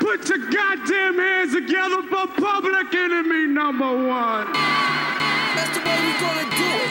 Put 0.00 0.28
your 0.28 0.38
goddamn 0.50 1.16
hands 1.18 1.52
together 1.52 2.02
for 2.10 2.26
public 2.28 2.92
enemy 2.94 3.46
number 3.46 3.86
one. 3.86 4.46
That's 5.54 5.70
the 5.76 5.82
way 5.86 5.98
we 6.06 6.12
gonna 6.18 6.48
do 6.62 6.70
it. 6.82 6.90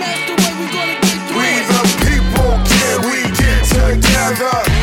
That's 0.00 0.22
the 0.28 0.36
way 0.42 0.52
we 0.60 0.66
gonna 0.72 0.96
get 1.00 1.18
through 1.28 1.38
We 1.38 1.48
it. 1.48 1.66
the 1.72 1.82
people, 2.06 2.50
can 2.72 2.96
we 3.10 3.20
get 3.36 3.64
together? 3.64 4.77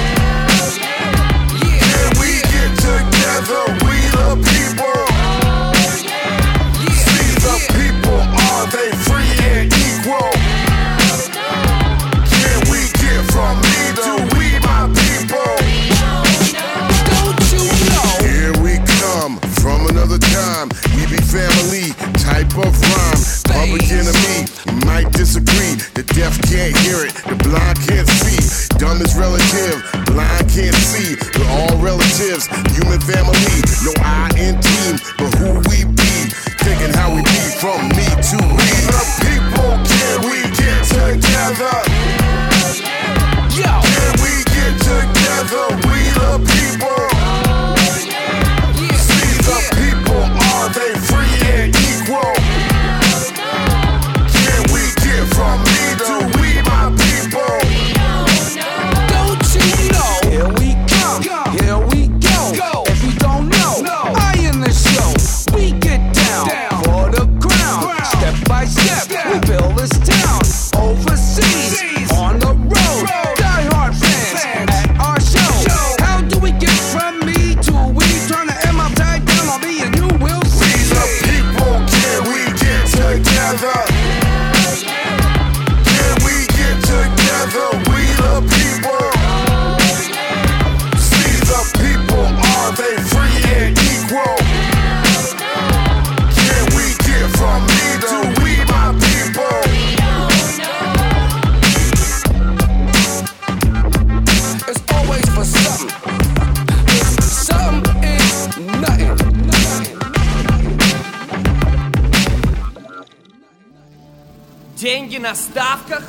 Деньги 114.95 115.17
на 115.17 115.35
ставках, 115.35 116.03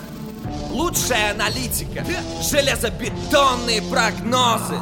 лучшая 0.71 1.33
аналитика, 1.33 2.05
железобетонные 2.41 3.83
прогнозы. 3.83 4.77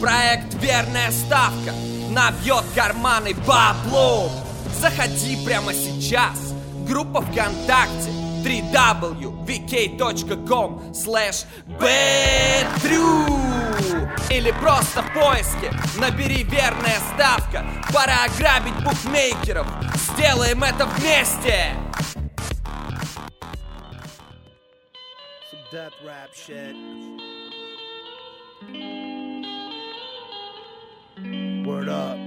Проект 0.00 0.52
«Верная 0.54 1.12
ставка» 1.12 1.72
набьет 2.08 2.64
карманы 2.74 3.34
бабло. 3.46 4.32
Заходи 4.80 5.38
прямо 5.46 5.72
сейчас. 5.72 6.40
Группа 6.88 7.20
ВКонтакте 7.20 8.10
www.vk.com 8.42 9.22
slash 10.92 11.46
Или 14.28 14.50
просто 14.60 15.02
в 15.02 15.14
поиске 15.14 15.70
набери 16.00 16.42
«Верная 16.42 16.98
ставка». 17.14 17.64
Пора 17.94 18.24
ограбить 18.24 18.74
букмекеров. 18.82 19.68
Сделаем 20.16 20.64
это 20.64 20.86
вместе! 20.86 21.76
Death 25.70 25.92
rap 26.04 26.34
shit. 26.34 26.74
Word 31.64 31.88
up. 31.88 32.18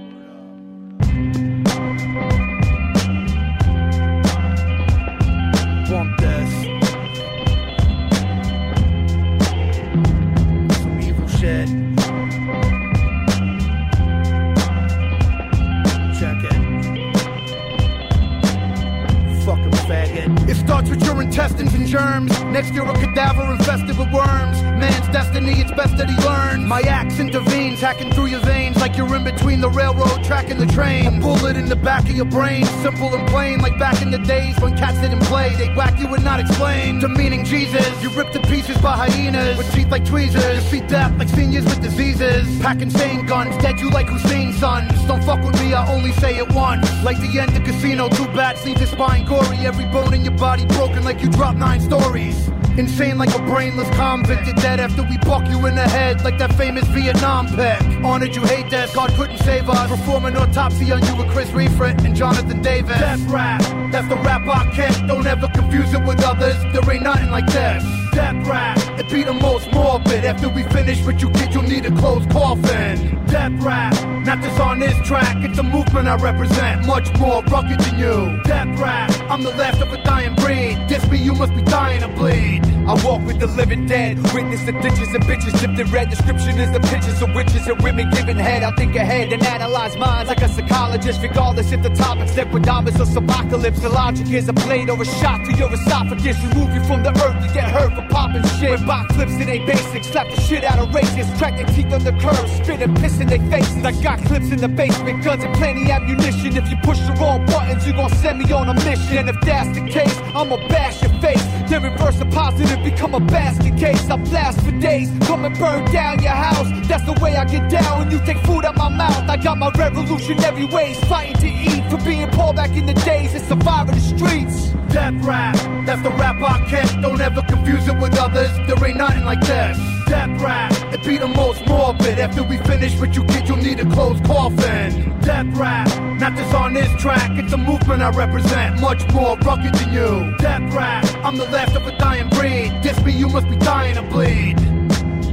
Faggot. 19.84 20.48
It 20.48 20.56
starts 20.56 20.88
with 20.90 21.02
your 21.04 21.20
intestines 21.20 21.74
and 21.74 21.86
germs. 21.86 22.30
Next, 22.44 22.72
you're 22.72 22.88
a 22.88 22.94
cadaver 22.94 23.52
infested 23.52 23.98
with 23.98 24.10
worms. 24.12 24.62
Man's 24.80 25.06
destiny, 25.12 25.60
it's 25.60 25.72
best 25.72 25.96
that 25.98 26.08
he 26.08 26.16
learns. 26.26 26.64
My 26.64 26.80
axe 26.80 27.18
intervenes, 27.18 27.80
hacking 27.80 28.12
through 28.12 28.26
your 28.26 28.40
veins 28.40 28.76
like 28.76 28.96
you're 28.96 29.14
in 29.14 29.24
between 29.24 29.60
the 29.60 29.70
railroad 29.70 30.24
track 30.24 30.50
and 30.50 30.60
the 30.60 30.66
train. 30.66 31.06
A 31.06 31.20
bullet 31.20 31.56
in 31.56 31.66
the 31.66 31.76
back 31.76 32.08
of 32.08 32.16
your 32.16 32.24
brain, 32.24 32.64
simple 32.82 33.14
and 33.14 33.28
plain, 33.28 33.60
like 33.60 33.78
back 33.78 34.00
in 34.02 34.10
the 34.10 34.18
days 34.18 34.58
when 34.60 34.76
cats 34.76 35.00
didn't 35.00 35.24
play. 35.24 35.54
They'd 35.56 35.76
whack 35.76 35.98
you 35.98 36.06
and 36.14 36.24
not 36.24 36.40
explain. 36.40 37.00
Demeaning 37.00 37.44
Jesus, 37.44 37.86
you 38.02 38.10
ripped 38.10 38.32
to 38.32 38.40
pieces 38.40 38.78
by 38.78 38.96
hyenas 38.96 39.58
with 39.58 39.72
teeth 39.74 39.90
like 39.90 40.04
tweezers. 40.04 40.66
Feet 40.70 40.88
death 40.88 41.12
like 41.18 41.28
seniors 41.28 41.64
with 41.64 41.82
diseases. 41.82 42.44
Packing 42.60 42.84
insane 42.84 43.26
guns, 43.26 43.56
dead 43.62 43.80
you 43.80 43.90
like 43.90 44.08
Hussein's 44.08 44.58
sons. 44.58 44.92
Don't 45.06 45.22
fuck 45.24 45.42
with 45.44 45.58
me, 45.60 45.74
I 45.74 45.86
only 45.92 46.12
say 46.12 46.36
it 46.36 46.48
once. 46.52 46.86
Like 47.02 47.18
the 47.18 47.38
end 47.38 47.56
of 47.56 47.64
casino, 47.64 48.08
two 48.08 48.26
bats 48.28 48.64
leave 48.64 48.78
your 48.78 48.86
spine 48.86 49.24
gory. 49.24 49.58
Every 49.66 49.83
bone 49.92 50.14
in 50.14 50.24
your 50.24 50.36
body 50.36 50.66
broken 50.66 51.04
like 51.04 51.22
you 51.22 51.30
dropped 51.30 51.58
nine 51.58 51.80
stories. 51.80 52.48
Insane 52.76 53.18
like 53.18 53.34
a 53.34 53.38
brainless 53.38 53.88
convict. 53.90 54.46
You're 54.46 54.56
dead 54.56 54.80
after 54.80 55.02
we 55.02 55.16
buck 55.18 55.48
you 55.48 55.64
in 55.66 55.76
the 55.76 55.88
head 55.88 56.24
like 56.24 56.38
that 56.38 56.52
famous 56.54 56.84
Vietnam 56.88 57.46
pick. 57.46 57.80
Honored 58.04 58.34
you 58.34 58.42
hate 58.42 58.68
death, 58.70 58.94
God 58.94 59.10
couldn't 59.10 59.38
save 59.38 59.68
us. 59.68 59.88
Perform 59.88 60.24
an 60.24 60.36
autopsy 60.36 60.90
on 60.92 61.04
you 61.04 61.16
with 61.16 61.28
Chris 61.28 61.50
Refrit 61.50 62.04
and 62.04 62.16
Jonathan 62.16 62.60
Davis. 62.62 62.98
Death 62.98 63.20
rap, 63.28 63.60
that's 63.92 64.08
the 64.08 64.16
rap 64.16 64.42
I 64.48 64.70
kick. 64.74 65.06
Don't 65.06 65.26
ever 65.26 65.48
confuse 65.48 65.94
it 65.94 66.04
with 66.04 66.22
others. 66.24 66.56
There 66.72 66.92
ain't 66.92 67.04
nothing 67.04 67.30
like 67.30 67.46
this. 67.46 68.03
Death 68.14 68.46
rap, 68.46 68.78
it 68.98 69.10
be 69.10 69.24
the 69.24 69.32
most 69.32 69.70
morbid. 69.72 70.24
After 70.24 70.48
we 70.48 70.62
finish 70.64 71.04
with 71.04 71.20
you, 71.20 71.30
kid, 71.30 71.52
you'll 71.52 71.64
need 71.64 71.84
a 71.84 71.90
closed 71.90 72.30
coffin. 72.30 73.24
Death 73.26 73.52
rap, 73.62 73.92
not 74.24 74.40
just 74.40 74.60
on 74.60 74.78
this 74.78 74.96
track. 75.06 75.36
It's 75.44 75.58
a 75.58 75.62
movement 75.62 76.06
I 76.06 76.16
represent, 76.16 76.86
much 76.86 77.12
more 77.18 77.42
rugged 77.44 77.80
than 77.80 77.98
you. 77.98 78.40
Death 78.44 78.78
rap, 78.78 79.10
I'm 79.28 79.42
the 79.42 79.50
last 79.50 79.82
of 79.82 79.92
a 79.92 80.02
dying 80.04 80.34
breed. 80.36 80.86
Diss 80.86 81.08
me, 81.10 81.18
you 81.18 81.34
must 81.34 81.54
be 81.54 81.62
dying 81.62 82.02
to 82.02 82.08
bleed. 82.08 82.73
I 82.86 82.92
walk 83.02 83.24
with 83.24 83.40
the 83.40 83.46
living 83.46 83.86
dead. 83.86 84.18
Witness 84.34 84.62
the 84.64 84.72
ditches 84.72 85.08
and 85.14 85.24
bitches 85.24 85.58
dipped 85.58 85.78
in 85.78 85.90
red. 85.90 86.10
Description 86.10 86.58
is 86.58 86.70
the 86.70 86.80
pictures 86.80 87.22
of 87.22 87.34
witches 87.34 87.66
and 87.66 87.80
women 87.80 88.10
giving 88.10 88.36
head. 88.36 88.62
I 88.62 88.72
think 88.72 88.94
ahead 88.94 89.32
and 89.32 89.42
analyze 89.42 89.96
minds 89.96 90.28
like 90.28 90.42
a 90.42 90.48
psychologist, 90.48 91.22
regardless 91.22 91.72
if 91.72 91.82
the 91.82 91.88
topic's 91.88 92.32
Nequadamus 92.32 93.00
or 93.00 93.18
apocalypse. 93.18 93.80
The 93.80 93.88
logic 93.88 94.28
is 94.30 94.50
a 94.50 94.52
blade 94.52 94.90
or 94.90 95.00
a 95.00 95.04
shot 95.06 95.46
to 95.46 95.52
your 95.56 95.72
esophagus. 95.72 96.36
Remove 96.44 96.74
you 96.74 96.84
from 96.84 97.02
the 97.02 97.10
earth, 97.24 97.42
you 97.42 97.54
get 97.54 97.70
hurt 97.70 97.94
for 97.94 98.06
popping 98.12 98.44
shit. 98.60 98.68
When 98.68 98.86
box 98.86 99.14
flips, 99.14 99.32
it 99.32 99.48
ain't 99.48 99.66
basic. 99.66 100.04
Slap 100.04 100.28
the 100.28 100.40
shit 100.42 100.62
out 100.62 100.78
of 100.78 100.90
racists. 100.90 101.38
Crack 101.38 101.56
their 101.56 101.66
teeth 101.74 101.90
on 101.90 102.04
the 102.04 102.12
curb, 102.12 102.46
spit 102.62 102.82
and 102.82 102.94
piss 103.00 103.18
in 103.18 103.28
their 103.28 103.40
faces. 103.48 103.82
I 103.82 103.92
got 104.02 104.18
clips 104.26 104.50
in 104.50 104.58
the 104.58 104.68
basement, 104.68 105.24
guns 105.24 105.42
and 105.42 105.54
plenty 105.56 105.90
ammunition. 105.90 106.54
If 106.54 106.68
you 106.68 106.76
push 106.82 106.98
the 106.98 107.16
wrong 107.18 107.46
buttons, 107.46 107.86
you 107.86 107.94
gon' 107.94 108.10
send 108.10 108.40
me 108.40 108.52
on 108.52 108.68
a 108.68 108.74
mission. 108.74 109.16
And 109.16 109.30
if 109.30 109.40
that's 109.40 109.72
the 109.72 109.88
case, 109.88 110.16
I'ma 110.34 110.56
bash 110.68 111.00
your 111.00 111.12
face. 111.22 111.53
Then 111.68 111.82
reverse 111.82 112.18
the 112.18 112.26
positive, 112.26 112.82
become 112.84 113.14
a 113.14 113.20
basket 113.20 113.76
case. 113.78 114.08
I 114.10 114.16
blast 114.16 114.60
for 114.60 114.72
days, 114.72 115.10
come 115.26 115.44
and 115.44 115.58
burn 115.58 115.84
down 115.92 116.22
your 116.22 116.32
house. 116.32 116.68
That's 116.86 117.04
the 117.04 117.18
way 117.22 117.36
I 117.36 117.44
get 117.44 117.70
down 117.70 118.00
when 118.00 118.10
you 118.10 118.18
take 118.26 118.38
food 118.44 118.64
out 118.64 118.76
my 118.76 118.88
mouth. 118.88 119.28
I 119.28 119.36
got 119.36 119.58
my 119.58 119.70
revolutionary 119.70 120.66
ways, 120.66 120.98
fighting 121.04 121.36
to 121.40 121.48
eat 121.48 121.90
for 121.90 121.96
being 122.04 122.28
poor 122.30 122.52
back 122.52 122.70
in 122.70 122.86
the 122.86 122.94
days 122.94 123.34
and 123.34 123.44
surviving 123.46 123.94
the 123.94 124.00
streets. 124.00 124.70
Death 124.92 125.14
rap, 125.24 125.56
that's 125.86 126.02
the 126.02 126.10
rap 126.10 126.36
I 126.42 126.64
kick. 126.68 126.88
Don't 127.00 127.20
ever 127.20 127.42
confuse 127.42 127.88
it 127.88 127.98
with 127.98 128.16
others. 128.18 128.50
There 128.66 128.86
ain't 128.86 128.98
nothing 128.98 129.24
like 129.24 129.40
this. 129.40 129.93
Death 130.14 130.40
rap, 130.40 130.94
it 130.94 131.02
be 131.02 131.18
the 131.18 131.26
most 131.26 131.66
morbid. 131.66 132.20
After 132.20 132.44
we 132.44 132.56
finish 132.58 132.96
what 133.00 133.16
you 133.16 133.24
get, 133.24 133.48
you'll 133.48 133.56
need 133.56 133.80
a 133.80 133.84
closed 133.90 134.24
coffin. 134.24 135.10
Death 135.22 135.58
rap, 135.58 135.88
not 136.20 136.36
just 136.36 136.54
on 136.54 136.72
this 136.72 136.88
track, 137.02 137.32
it's 137.32 137.52
a 137.52 137.56
movement 137.56 138.00
I 138.00 138.10
represent, 138.10 138.80
much 138.80 139.02
more 139.12 139.36
rugged 139.38 139.74
than 139.74 139.92
you. 139.92 140.36
Death 140.38 140.72
rap, 140.72 141.04
I'm 141.24 141.36
the 141.36 141.46
last 141.46 141.74
of 141.74 141.84
a 141.88 141.98
dying 141.98 142.28
breed. 142.28 142.80
Diss 142.80 143.02
me, 143.02 143.10
you 143.10 143.28
must 143.28 143.48
be 143.50 143.56
dying 143.56 143.96
to 143.96 144.02
bleed. 144.02 144.56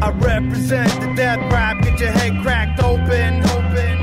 I 0.02 0.10
represent 0.10 0.92
the 1.00 1.14
death 1.16 1.40
rap, 1.54 1.84
get 1.84 2.00
your 2.00 2.10
head 2.10 2.42
cracked 2.42 2.82
open, 2.82 3.44
open. 3.52 3.98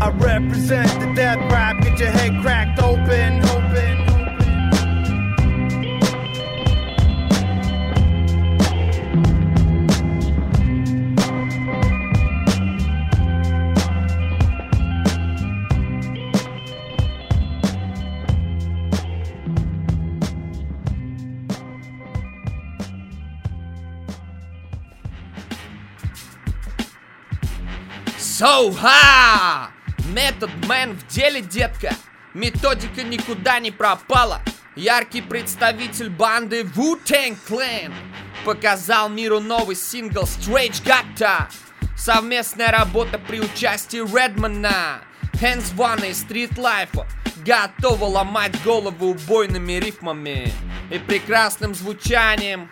I 0.00 0.08
represent 0.08 0.88
the 1.00 1.12
death 1.14 1.36
rap, 1.52 1.82
get 1.82 1.98
your 1.98 2.08
head 2.08 2.40
cracked 2.40 2.82
open. 2.82 3.47
So, 28.38 28.72
ха! 28.72 29.72
Метод 30.14 30.50
Мэн 30.68 30.92
в 30.92 31.08
деле, 31.08 31.40
детка. 31.40 31.96
Методика 32.34 33.02
никуда 33.02 33.58
не 33.58 33.72
пропала. 33.72 34.40
Яркий 34.76 35.22
представитель 35.22 36.08
банды 36.08 36.60
Wu-Tang 36.60 37.36
Clan 37.48 37.92
показал 38.44 39.08
миру 39.08 39.40
новый 39.40 39.74
сингл 39.74 40.22
Strange 40.22 40.84
Gotta. 40.84 41.48
Совместная 41.96 42.70
работа 42.70 43.18
при 43.18 43.40
участии 43.40 43.98
Редмана. 43.98 45.00
Hands 45.42 45.74
One 45.74 46.08
из 46.08 46.22
Street 46.22 46.54
Life 46.54 47.04
готова 47.44 48.04
ломать 48.04 48.62
голову 48.62 49.06
убойными 49.06 49.72
рифмами 49.72 50.52
и 50.92 50.98
прекрасным 51.00 51.74
звучанием 51.74 52.70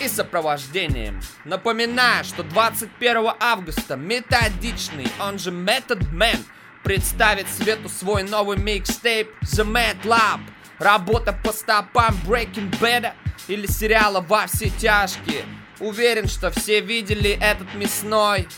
и 0.00 0.08
сопровождением. 0.08 1.20
Напоминаю, 1.44 2.24
что 2.24 2.42
21 2.42 3.32
августа 3.40 3.96
методичный, 3.96 5.08
он 5.20 5.38
же 5.38 5.50
Method 5.50 6.10
Man, 6.12 6.38
представит 6.82 7.48
свету 7.48 7.88
свой 7.88 8.22
новый 8.22 8.58
микстейп 8.58 9.28
The 9.42 9.64
Mad 9.64 10.02
Lab. 10.04 10.40
Работа 10.78 11.32
по 11.32 11.52
стопам 11.52 12.14
Breaking 12.26 12.70
Bad 12.78 13.12
или 13.48 13.66
сериала 13.66 14.20
«Во 14.20 14.46
все 14.46 14.70
тяжкие». 14.70 15.44
Уверен, 15.80 16.26
что 16.26 16.50
все 16.50 16.80
видели 16.80 17.30
этот 17.40 17.74
мясной 17.74 18.48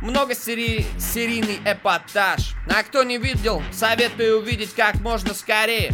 много 0.00 0.34
сери... 0.34 0.86
серийный 0.98 1.60
эпатаж. 1.64 2.54
А 2.68 2.82
кто 2.82 3.02
не 3.02 3.18
видел, 3.18 3.62
советую 3.72 4.40
увидеть 4.40 4.74
как 4.74 5.00
можно 5.00 5.34
скорее. 5.34 5.92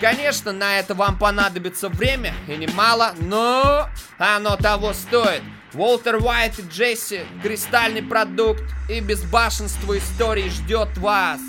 Конечно, 0.00 0.52
на 0.52 0.78
это 0.78 0.94
вам 0.94 1.18
понадобится 1.18 1.88
время, 1.88 2.34
и 2.48 2.56
немало, 2.56 3.14
но 3.18 3.88
оно 4.18 4.56
того 4.56 4.92
стоит. 4.92 5.42
Уолтер 5.72 6.16
Уайт 6.16 6.58
и 6.58 6.62
Джесси, 6.62 7.20
кристальный 7.42 8.02
продукт 8.02 8.62
и 8.88 9.00
безбашенство 9.00 9.96
истории 9.96 10.48
ждет 10.48 10.96
вас. 10.98 11.40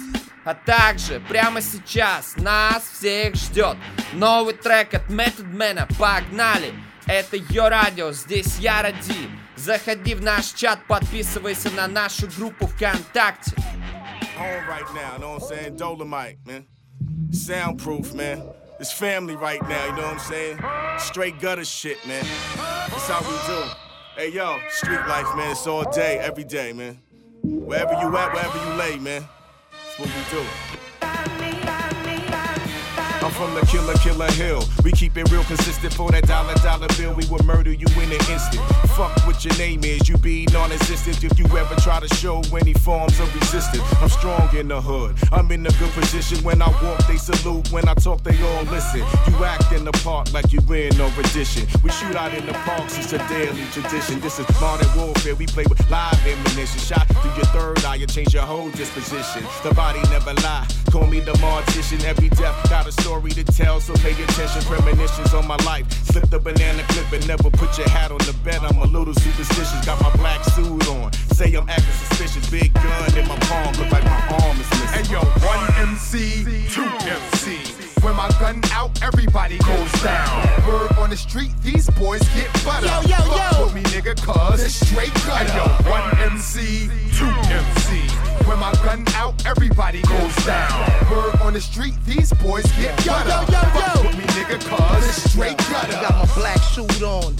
А 0.46 0.54
также 0.54 1.20
прямо 1.28 1.62
сейчас 1.62 2.38
нас 2.38 2.84
всех 2.98 3.36
ждет 3.36 3.76
новый 4.14 4.54
трек 4.54 4.94
от 4.94 5.10
Method 5.10 5.52
Man. 5.52 5.86
Погнали! 6.00 6.74
Это 7.06 7.38
Йо 7.38 7.70
Радио, 7.70 8.12
здесь 8.12 8.58
я 8.60 8.82
Ради. 8.82 9.30
Заходи 9.56 10.14
в 10.16 10.22
наш 10.22 10.48
чат, 10.48 10.80
подписывайся 10.88 11.70
на 11.72 11.88
нашу 11.88 12.28
группу 12.38 12.68
ВКонтакте. 12.68 13.56
Home 14.38 14.68
right 14.70 14.86
now, 14.94 15.18
know 15.18 15.34
what 15.34 15.44
I'm 15.44 15.50
saying? 15.50 15.76
Dolomite, 15.78 16.38
man. 16.46 16.66
Soundproof, 17.32 18.14
man. 18.14 18.44
It's 18.80 18.92
family 18.92 19.36
right 19.36 19.62
now, 19.68 19.86
you 19.86 19.92
know 19.94 20.04
what 20.04 20.14
I'm 20.14 20.20
saying? 20.20 20.60
Straight 21.00 21.40
gutter 21.40 21.66
shit, 21.66 21.98
man. 22.08 22.26
That's 22.56 23.08
how 23.08 23.22
we 23.22 23.38
do. 23.48 23.70
Hey, 24.16 24.32
yo, 24.32 24.60
street 24.70 25.06
life, 25.08 25.28
man. 25.36 25.52
It's 25.52 25.66
all 25.68 25.90
day, 25.92 26.18
every 26.20 26.44
day, 26.44 26.74
man. 26.74 27.00
Wherever 27.44 27.94
you 27.94 28.16
at, 28.18 28.34
wherever 28.34 28.58
you 28.58 28.78
lay, 28.78 29.00
man. 29.00 29.28
That's 29.72 30.00
what 30.00 30.10
we 30.10 30.40
do. 30.40 30.46
From 33.38 33.54
the 33.54 33.62
killer, 33.68 33.94
killer 34.02 34.32
hill. 34.32 34.64
We 34.84 34.92
keep 34.92 35.16
it 35.16 35.30
real 35.30 35.44
consistent 35.44 35.94
for 35.94 36.10
that 36.10 36.26
dollar, 36.26 36.56
dollar 36.56 36.88
bill. 36.98 37.14
We 37.14 37.24
will 37.28 37.44
murder 37.46 37.72
you 37.72 37.86
in 38.02 38.10
an 38.10 38.24
instant. 38.34 38.66
Fuck 38.98 39.16
what 39.28 39.46
your 39.46 39.56
name 39.60 39.84
is, 39.84 40.10
you 40.10 40.18
be 40.18 40.48
non 40.52 40.72
existent 40.72 41.24
if 41.24 41.38
you 41.38 41.46
ever 41.56 41.76
try 41.76 42.00
to 42.00 42.08
show 42.16 42.42
any 42.60 42.74
forms 42.74 43.20
of 43.20 43.32
resistance. 43.36 43.84
I'm 44.02 44.10
strong 44.10 44.50
in 44.56 44.70
the 44.70 44.82
hood, 44.82 45.18
I'm 45.32 45.52
in 45.52 45.68
a 45.68 45.70
good 45.78 45.92
position. 45.92 46.44
When 46.44 46.64
I 46.64 46.70
walk, 46.82 47.06
they 47.08 47.18
salute. 47.18 47.72
When 47.72 47.88
I 47.88 47.94
talk, 47.94 48.24
they 48.24 48.42
all 48.42 48.64
listen. 48.64 49.02
You 49.28 49.46
act 49.46 49.72
in 49.72 49.86
the 49.86 49.92
park 50.04 50.34
like 50.34 50.52
you 50.52 50.60
in 50.74 50.98
no 50.98 51.08
rendition. 51.16 51.68
We 51.84 51.92
shoot 51.92 52.16
out 52.16 52.34
in 52.34 52.48
the 52.48 52.54
parks, 52.66 52.98
it's 52.98 53.14
a 53.14 53.20
daily 53.30 53.66
tradition. 53.72 54.20
This 54.20 54.40
is 54.40 54.50
modern 54.60 54.90
warfare, 54.98 55.36
we 55.36 55.46
play 55.46 55.66
with 55.70 55.88
live 55.92 56.20
ammunition. 56.26 56.80
Shot 56.80 57.06
through 57.08 57.36
your 57.36 57.46
third 57.54 57.86
eye, 57.86 57.96
you 58.02 58.08
change 58.08 58.34
your 58.34 58.50
whole 58.50 58.72
disposition. 58.72 59.46
The 59.62 59.76
body 59.76 60.02
never 60.10 60.34
lie, 60.42 60.66
call 60.90 61.06
me 61.06 61.20
the 61.20 61.34
mortician. 61.34 62.04
Every 62.04 62.30
death 62.30 62.68
got 62.68 62.88
a 62.88 62.92
story 62.92 63.27
to 63.32 63.44
tell, 63.44 63.80
so 63.80 63.94
pay 63.96 64.12
attention. 64.12 64.62
Premonitions 64.64 65.34
on 65.34 65.48
my 65.48 65.58
life. 65.66 65.86
Slip 66.06 66.30
the 66.30 66.40
banana 66.40 66.84
clip 66.90 67.12
and 67.12 67.28
never 67.28 67.50
put 67.50 67.78
your 67.78 67.90
hat 67.90 68.12
on 68.12 68.20
the 68.20 68.36
bed. 68.44 68.60
I'm 68.64 68.78
a 68.78 68.86
little 68.86 69.14
superstitious, 69.14 69.86
got 69.86 70.02
my 70.02 70.14
black 70.18 70.44
suit 70.46 70.88
on. 70.90 71.12
Say 71.38 71.54
I'm 71.54 71.70
acting 71.70 71.94
suspicious, 72.08 72.50
big 72.50 72.74
gun 72.74 73.18
in 73.18 73.28
my 73.28 73.38
palm, 73.48 73.74
look 73.76 73.92
like 73.92 74.04
my 74.04 74.38
arm 74.42 74.58
is 74.60 74.70
missing. 74.72 74.88
Hey 74.88 75.12
yo, 75.12 75.20
one 75.46 75.90
MC, 75.90 76.44
two 76.70 76.84
MC. 77.08 77.58
When 78.02 78.16
my 78.16 78.30
gun 78.40 78.62
out, 78.72 79.02
everybody 79.02 79.58
goes 79.58 79.92
down. 80.04 80.48
Word 80.68 80.92
on 80.98 81.10
the 81.10 81.18
street, 81.18 81.52
these 81.64 81.90
boys 81.92 82.22
get 82.36 82.52
butter. 82.64 82.88
Yo, 82.88 83.02
yo, 83.02 83.16
Fuck 83.18 83.52
yo. 83.54 83.66
with 83.66 83.76
me, 83.76 83.82
nigga, 83.84 84.16
cuz 84.22 84.64
it's 84.64 84.76
straight 84.88 85.14
gutter. 85.26 85.52
Hey 85.52 85.58
yo, 85.58 85.92
one 85.92 86.18
MC, 86.32 86.88
two 87.18 87.26
MC. 87.50 88.27
When 88.48 88.60
my 88.60 88.72
gun 88.76 89.04
out, 89.16 89.46
everybody 89.46 90.02
goes 90.04 90.36
down. 90.46 90.72
Word 91.12 91.36
on 91.42 91.54
the 91.54 91.62
street, 91.62 91.94
these 92.06 92.32
boys 92.34 92.64
get 92.78 93.06
Yo, 93.06 93.12
butter. 93.12 93.30
yo, 93.30 93.58
yo, 93.58 93.62
Fuck 93.76 94.04
with 94.04 94.18
me, 94.18 94.24
nigga, 94.26 94.60
cuz 94.60 95.08
it's 95.08 95.32
straight 95.32 95.58
gutter. 95.58 95.92
Got 95.94 96.16
my 96.28 96.34
black 96.36 96.60
suit 96.60 97.02
on. 97.04 97.36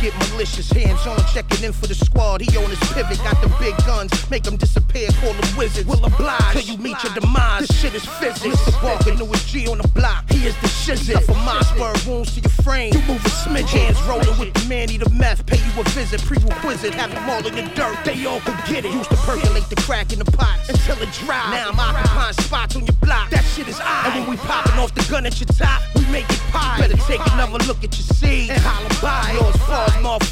Get 0.00 0.14
malicious, 0.30 0.70
hands 0.70 1.04
on, 1.08 1.18
checking 1.34 1.64
in 1.64 1.72
for 1.72 1.88
the 1.88 1.94
squad. 1.94 2.40
He 2.40 2.56
on 2.56 2.70
his 2.70 2.78
pivot, 2.92 3.18
got 3.18 3.42
the 3.42 3.48
big 3.58 3.76
guns, 3.78 4.12
make 4.30 4.44
them 4.44 4.56
disappear, 4.56 5.08
call 5.20 5.32
them 5.32 5.56
wizards. 5.56 5.88
Will 5.88 6.04
oblige 6.04 6.52
till 6.52 6.62
you 6.62 6.78
meet 6.78 7.02
your 7.02 7.12
demise. 7.14 7.66
This 7.66 7.80
shit 7.80 7.94
is 7.94 8.06
physics. 8.06 8.54
Mr. 8.54 8.82
Walker, 8.82 9.14
newest 9.16 9.48
G 9.48 9.66
on 9.66 9.78
the 9.78 9.88
block, 9.88 10.30
he 10.30 10.46
is 10.46 10.54
the 10.62 10.68
shizzit. 10.68 11.24
From 11.24 11.38
my 11.44 11.60
spur 11.62 11.92
wounds 12.08 12.32
to 12.34 12.40
your 12.40 12.50
frame, 12.62 12.92
you 12.94 13.00
move 13.10 13.24
a 13.26 13.28
smidge. 13.28 13.70
Hands 13.74 14.00
rolling 14.02 14.38
with 14.38 14.54
the 14.54 14.68
man, 14.68 14.88
eat 14.88 15.02
a 15.02 15.10
meth, 15.10 15.44
pay 15.46 15.58
you 15.58 15.80
a 15.80 15.84
visit, 15.90 16.22
prerequisite, 16.22 16.94
have 16.94 17.10
them 17.10 17.28
all 17.28 17.44
in 17.44 17.56
the 17.56 17.66
dirt, 17.74 17.98
they 18.04 18.24
all 18.24 18.38
could 18.40 18.58
get 18.70 18.84
it. 18.84 18.92
Used 18.92 19.10
to 19.10 19.16
percolate 19.26 19.68
the 19.68 19.76
crack 19.82 20.12
in 20.12 20.20
the 20.20 20.30
pots 20.30 20.68
until 20.68 21.02
it 21.02 21.10
dry. 21.26 21.50
Now 21.50 21.70
I'm 21.70 21.80
occupying 21.80 22.34
spots 22.34 22.76
on 22.76 22.86
your 22.86 22.96
block, 23.02 23.30
that 23.30 23.42
shit 23.42 23.66
is 23.66 23.80
I. 23.80 24.14
And 24.14 24.20
when 24.20 24.30
we 24.30 24.36
popping 24.46 24.78
off 24.78 24.94
the 24.94 25.04
gun 25.10 25.26
at 25.26 25.40
your 25.40 25.48
top, 25.48 25.82
we 25.96 26.06
make 26.06 26.30
it 26.30 26.38
pie. 26.54 26.78
Better 26.78 26.96
take 27.08 27.20
another 27.32 27.58
look 27.66 27.82
at 27.82 27.90
your 27.98 28.06
seed 28.14 28.50
and 28.50 28.62
holler 28.62 28.94
by. 29.02 29.27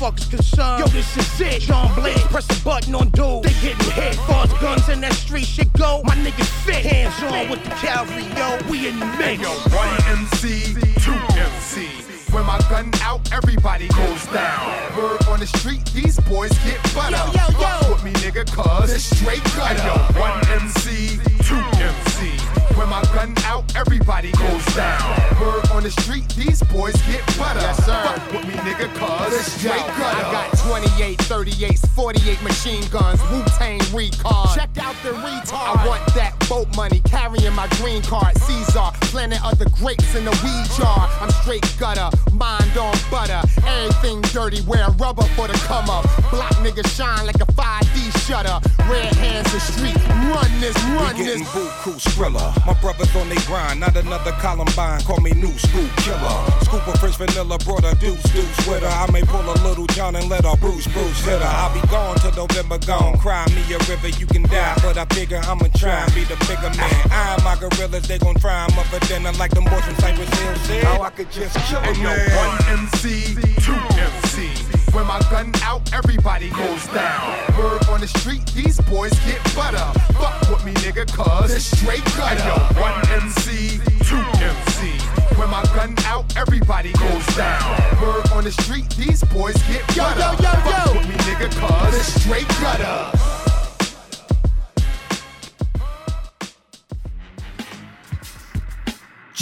As 0.07 0.12
far 0.12 0.14
as 0.14 0.21
motherfuckers 0.21 0.31
concerned, 0.31 0.79
yo, 0.79 0.87
this 0.87 1.16
is 1.16 1.40
it. 1.40 1.62
John 1.62 1.95
Blaze, 1.95 2.21
press 2.23 2.47
the 2.47 2.61
button 2.64 2.95
on 2.95 3.09
dude, 3.11 3.42
they 3.42 3.53
getting 3.61 3.90
hit. 3.90 4.14
Far 4.14 4.45
as 4.45 4.53
guns 4.55 4.88
in 4.88 5.01
that 5.01 5.14
street 5.14 5.47
shit 5.47 5.73
go, 5.73 6.03
my 6.05 6.14
niggas 6.14 6.47
fit. 6.64 6.87
Hands 6.87 7.23
on 7.25 7.51
with 7.51 7.64
the 7.64 7.71
cavalry, 7.71 8.23
yo, 8.37 8.59
we 8.71 8.88
in 8.88 9.01
the 9.01 9.07
mix. 9.19 9.42
Yo, 9.42 9.51
one 9.75 9.88
MC, 10.07 10.75
two 11.01 11.12
MC. 11.35 11.88
When 12.33 12.47
my 12.47 12.59
gun 12.71 12.90
out, 13.03 13.33
everybody 13.33 13.88
goes 13.88 14.27
down. 14.27 14.97
Word 14.97 15.27
on 15.27 15.40
the 15.40 15.47
street, 15.47 15.85
these 15.87 16.21
boys 16.21 16.53
get 16.64 16.81
butter. 16.95 17.16
Yo, 17.16 17.42
yo, 17.51 17.59
yo. 17.59 17.66
Fuck 17.66 17.88
with 17.90 18.05
me, 18.05 18.12
nigga, 18.23 18.47
cuz 18.47 18.92
it's 18.92 19.05
straight 19.05 19.42
gutter. 19.57 19.83
Yo, 19.83 20.21
one 20.21 20.38
MC, 20.51 21.19
two 21.42 21.57
MC. 21.83 22.66
When 22.77 22.91
my 22.91 23.03
gun 23.15 23.35
out, 23.45 23.75
everybody 23.75 24.33
goes 24.33 24.65
down. 24.75 25.01
Word 25.41 25.67
on 25.71 25.83
the 25.83 25.91
street, 25.91 26.29
these 26.37 26.62
boys 26.65 26.95
get 27.09 27.25
butter. 27.39 27.61
Yes, 27.61 27.85
sir. 27.87 28.03
Fuck 28.05 28.33
with 28.33 28.47
me, 28.47 28.55
nigga, 28.55 28.93
cuz 28.95 29.35
it's 29.35 29.53
straight 29.53 29.81
gutter. 29.97 30.27
I 30.27 30.31
got 30.31 30.59
28, 30.59 31.19
38s, 31.19 31.89
48 31.89 32.43
machine 32.43 32.87
guns, 32.89 33.21
Wu 33.31 33.43
Tang 33.59 33.81
recon. 33.95 34.55
Check 34.55 34.77
out 34.79 34.95
the 35.03 35.12
retard. 35.12 35.77
I 35.77 35.87
want 35.87 36.07
that 36.15 36.39
boat 36.49 36.69
money, 36.77 37.01
carrying 37.01 37.55
my 37.55 37.69
green 37.79 38.03
card. 38.03 38.37
Caesar, 38.39 38.91
planet 39.13 39.43
of 39.45 39.59
the 39.59 39.69
grapes 39.79 40.15
in 40.15 40.25
the 40.25 40.35
weed 40.43 40.67
jar. 40.77 41.09
I'm 41.21 41.31
straight 41.43 41.67
gutter, 41.79 42.11
mind 42.33 42.77
on 42.77 42.95
butter. 43.11 43.41
Everything 43.67 44.21
dirty, 44.33 44.63
wear 44.63 44.89
rubber 44.99 45.27
for 45.35 45.49
the 45.49 45.55
come 45.67 45.91
up. 45.91 46.05
Block 46.31 46.53
niggas 46.65 46.89
shine 46.97 47.27
like 47.27 47.41
a 47.41 47.47
5D 47.47 48.27
shutter. 48.27 48.59
Red 48.89 49.15
hands 49.15 49.53
the 49.53 49.61
street, 49.61 49.97
run 50.31 50.51
this, 50.61 50.77
run 50.95 51.17
we 51.17 51.25
this. 51.25 51.41
getting 51.41 51.47
boo 51.53 51.69
crew 51.83 51.99
skrilla. 51.99 52.55
My 52.67 52.75
brothers 52.81 53.15
on 53.17 53.29
they 53.29 53.41
grind, 53.47 53.81
not 53.81 53.97
another 53.97 54.33
Columbine. 54.41 55.03
Call 55.03 55.21
me 55.21 55.33
new 55.33 55.53
school 55.59 55.89
killer. 55.99 56.39
Scoop 56.63 56.87
of 56.87 56.99
French 57.01 57.17
vanilla, 57.17 57.59
brought 57.59 57.85
a 57.85 57.95
deuce 57.97 58.23
deuce 58.33 58.67
with 58.67 58.83
her. 58.83 58.89
I 58.89 59.11
may 59.11 59.23
pull 59.23 59.43
a 59.43 59.57
little 59.67 59.87
John 59.89 60.17
and 60.17 60.29
let 60.29 60.45
her 60.45 60.57
Bruce 60.57 60.87
Bruce 60.89 61.25
hit 61.25 61.41
her. 61.41 61.47
I'll 61.47 61.73
be 61.75 61.87
gone 61.89 62.17
till 62.19 62.33
November 62.33 62.79
gone. 62.79 63.19
Cry 63.19 63.47
me 63.55 63.63
a 63.75 63.79
river, 63.91 64.09
you 64.09 64.27
can 64.27 64.43
die, 64.45 64.77
but 64.83 64.97
I 64.97 65.05
figure 65.07 65.41
I'ma 65.45 65.69
try 65.75 66.05
and 66.05 66.15
be 66.15 66.25
the 66.25 66.36
bigger 66.46 66.70
man. 66.77 67.11
I 67.11 67.35
and 67.35 67.44
my 67.44 67.57
gorillas, 67.57 68.07
they 68.09 68.18
gon' 68.18 68.35
try 68.37 68.64
'em 68.64 68.79
up 68.79 68.87
for 68.87 69.01
dinner 69.07 69.33
like 69.33 69.51
them 69.53 69.64
boys 69.64 69.85
from 69.85 69.96
Cypress 69.96 70.29
Hill 70.38 70.55
said. 70.66 70.85
How 70.85 71.03
I 71.03 71.11
could 71.11 71.31
just 71.31 71.55
kill 71.66 71.79
a 71.81 71.83
Hey, 71.83 72.03
yo, 72.03 72.11
one 72.37 72.64
MC, 72.68 73.35
two 73.61 73.81
MC. 73.99 74.49
When 74.92 75.07
my 75.07 75.20
gun 75.31 75.53
out, 75.62 75.83
everybody 75.92 76.49
goes 76.51 76.87
down. 76.88 77.37
Word 77.59 77.85
on 77.90 78.01
the 78.01 78.09
street, 78.09 78.46
these 78.55 78.81
boys 78.83 79.12
get 79.27 79.42
butter. 79.55 79.85
Fuck 80.14 80.49
with 80.51 80.64
me, 80.64 80.72
nigga, 80.85 81.05
cuz 81.12 81.53
it's 81.53 81.66
straight 81.79 82.05
gutter. 82.16 82.40
Hey, 82.40 82.49
yo, 82.49 82.81
one 82.81 82.96
MC, 83.11 83.79
two 84.09 84.25
MC. 84.40 84.99
When 85.37 85.51
my 85.51 85.62
gun 85.75 85.94
out, 86.07 86.25
everybody 86.37 86.92
goes 86.92 87.27
down. 87.37 87.77
Word 88.01 88.31
on 88.33 88.44
the 88.44 88.53
street, 88.53 88.88
these 88.96 89.22
boys 89.25 89.57
get 89.68 89.83
Yo, 89.94 90.05
butter. 90.05 90.20
yo, 90.42 90.49
yo, 90.49 90.53
Fuck 90.64 90.87
yo. 90.87 90.92
with 90.99 91.09
me, 91.09 91.14
nigga, 91.29 91.49
cuz 91.61 91.94
it's 91.94 92.22
straight 92.22 92.49
gutter. 92.61 93.36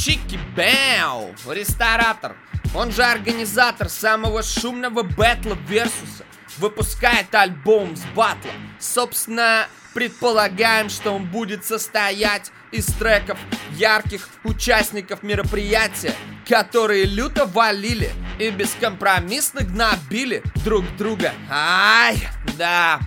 Чики 0.05 0.39
Бэу, 0.55 1.35
ресторатор, 1.51 2.37
он 2.75 2.93
же 2.93 3.03
организатор 3.03 3.89
самого 3.89 4.43
шумного 4.43 5.03
бэтла 5.03 5.57
Версуса, 5.67 6.27
выпускает 6.59 7.35
альбом 7.35 7.97
с 7.97 8.03
батла. 8.15 8.51
Собственно, 8.79 9.67
предполагаем, 9.95 10.91
что 10.91 11.13
он 11.13 11.25
будет 11.25 11.65
состоять 11.65 12.53
из 12.71 12.85
треков 12.85 13.39
ярких 13.79 14.29
участников 14.45 15.23
мероприятия, 15.23 16.15
которые 16.47 17.07
люто 17.07 17.47
валили 17.47 18.13
и 18.39 18.51
бескомпромиссно 18.51 19.63
гнобили 19.63 20.43
друг 20.67 20.85
друга. 20.99 21.33
Ай, 21.49 22.29
да. 22.59 23.01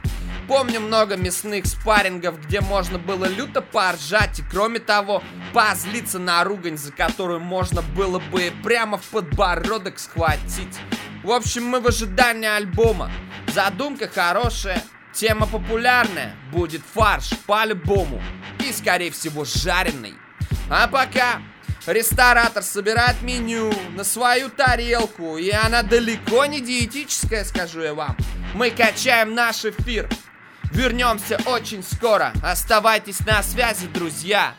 Помню 0.48 0.80
много 0.80 1.18
мясных 1.18 1.66
спаррингов, 1.66 2.40
где 2.42 2.62
можно 2.62 2.98
было 2.98 3.26
люто 3.26 3.62
поржать 3.62 4.40
и, 4.40 4.44
кроме 4.44 4.80
того, 4.80 5.22
позлиться 5.54 6.20
на 6.20 6.42
ругань, 6.46 6.78
за 6.78 6.94
которую 6.94 7.42
можно 7.42 7.82
было 7.82 8.20
бы 8.20 8.54
прямо 8.64 8.98
в 8.98 9.04
подбородок 9.08 10.00
схватить. 10.00 10.80
В 11.24 11.32
общем, 11.32 11.66
мы 11.66 11.82
в 11.82 11.88
ожидании 11.88 12.48
альбома. 12.48 13.12
Задумка 13.54 14.08
хорошая, 14.08 14.82
тема 15.12 15.48
популярная, 15.48 16.34
будет 16.54 16.82
фарш 16.94 17.32
по-любому 17.46 18.22
и, 18.66 18.72
скорее 18.72 19.12
всего, 19.12 19.44
жареный. 19.44 20.16
А 20.70 20.88
пока 20.88 21.42
ресторатор 21.86 22.64
собирает 22.64 23.22
меню 23.22 23.74
на 23.96 24.06
свою 24.06 24.50
тарелку, 24.50 25.38
и 25.38 25.50
она 25.50 25.84
далеко 25.84 26.46
не 26.46 26.62
диетическая, 26.62 27.44
скажу 27.44 27.82
я 27.82 27.94
вам. 27.94 28.16
Мы 28.54 28.70
качаем 28.70 29.34
наш 29.34 29.66
эфир. 29.66 30.08
Вернемся 30.72 31.38
очень 31.46 31.84
скоро. 31.84 32.34
Оставайтесь 32.44 33.20
на 33.26 33.42
связи, 33.44 33.88
друзья. 33.88 34.54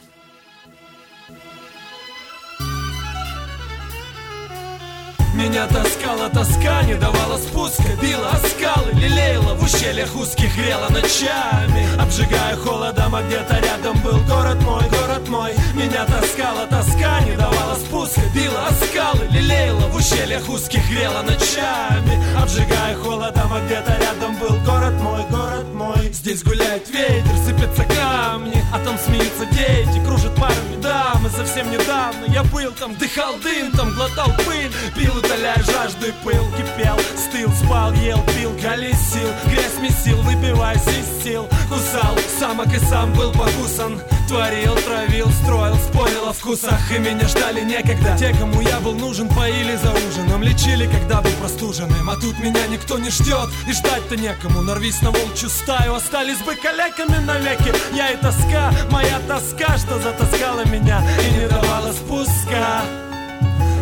Меня 5.39 5.69
таскала 5.69 6.29
тоска, 6.31 6.83
не 6.83 6.95
давала 6.95 7.39
спуска 7.39 7.85
Била 8.03 8.29
о 8.31 8.39
скалы, 8.39 8.91
лелеяла 8.95 9.55
в 9.55 9.63
ущельях 9.63 10.17
узких 10.17 10.53
Грела 10.57 10.89
ночами, 10.89 11.87
обжигая 11.97 12.57
холодом 12.57 13.15
А 13.15 13.23
где-то 13.23 13.61
рядом 13.61 13.97
был 14.03 14.19
город 14.27 14.61
мой, 14.65 14.83
город 14.91 15.29
мой. 15.29 15.53
Меня 15.75 16.07
таскала 16.07 16.67
тоска, 16.67 17.21
не 17.21 17.37
давала 17.37 17.77
спуска 17.77 18.23
Била 18.35 18.67
о 18.67 18.73
скалы, 18.85 19.29
лелеяла 19.31 19.87
в 19.87 19.95
ущельях 19.95 20.49
узких 20.49 20.85
Грела 20.91 21.23
ночами, 21.23 22.37
обжигая 22.37 22.97
холодом 22.97 23.53
А 23.53 23.61
где-то 23.65 23.97
рядом 23.97 24.35
был 24.41 24.57
город 24.67 24.95
мой, 25.01 25.23
город 25.31 25.73
мой. 25.73 26.13
Здесь 26.13 26.43
гуляет 26.43 26.89
ветер, 26.91 27.37
сыпятся 27.47 27.85
камни 27.85 28.61
А 28.73 28.81
там 28.81 28.99
смеются 28.99 29.47
дети, 29.53 30.05
кружат 30.05 30.35
парами 30.35 30.83
дамы. 30.83 31.31
Совсем 31.31 31.71
недавно 31.71 32.25
я 32.29 32.43
был 32.45 32.73
там, 32.73 32.97
дыхал 32.97 33.37
дым 33.39 33.71
Там 33.73 33.95
глотал 33.95 34.33
пыль, 34.45 34.73
пил, 34.97 35.13
утоляя 35.29 35.63
жажду 35.63 36.07
и 36.07 36.13
пыл 36.25 36.45
Кипел, 36.57 36.99
стыл, 37.17 37.51
спал, 37.53 37.93
ел, 37.95 38.21
пил, 38.37 38.53
колесил 38.61 39.29
Грязь 39.47 39.79
месил, 39.81 40.21
выбиваясь 40.23 40.87
из 40.87 41.23
сил. 41.23 41.47
Кусал, 41.69 42.17
самок 42.39 42.73
и 42.75 42.79
сам 42.79 43.13
был 43.13 43.33
покусан 43.33 44.01
Творил, 44.27 44.75
травил, 44.77 45.31
строил, 45.43 45.75
спорил 45.77 46.29
о 46.29 46.33
вкусах. 46.35 46.93
И 46.95 46.99
меня 46.99 47.27
ждали 47.27 47.63
некогда. 47.63 48.15
Те, 48.19 48.35
кому 48.35 48.61
я 48.61 48.79
был 48.81 48.93
нужен, 48.93 49.27
поили 49.29 49.75
за 49.77 49.91
ужином 49.91 50.43
Лечили, 50.43 50.87
когда 50.87 51.23
был 51.23 51.31
простуженным. 51.41 52.11
А 52.11 52.15
тут 52.17 52.39
меня 52.39 52.67
никто 52.67 52.99
не 52.99 53.11
ждет 53.11 53.49
И 53.67 53.73
ждать-то 53.73 54.17
некому. 54.17 54.63
Нарвись 54.63 55.01
на 55.03 55.11
волчью 55.11 55.49
стаю 55.49 55.95
Остались 55.95 56.39
бы 56.39 56.55
калеками 56.57 57.25
навеки 57.25 57.73
Я 57.95 58.11
и 58.11 58.17
тоска, 58.17 58.73
моя 58.91 59.19
тоска 59.27 59.77
Что 59.79 59.99
затаскала 59.99 60.65
меня 60.67 61.03
И 61.27 61.41
не 61.41 61.49
давала 61.49 61.93
спуска 61.93 63.08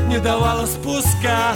Не 0.06 0.18
давала 0.18 0.66
спуска. 0.66 1.54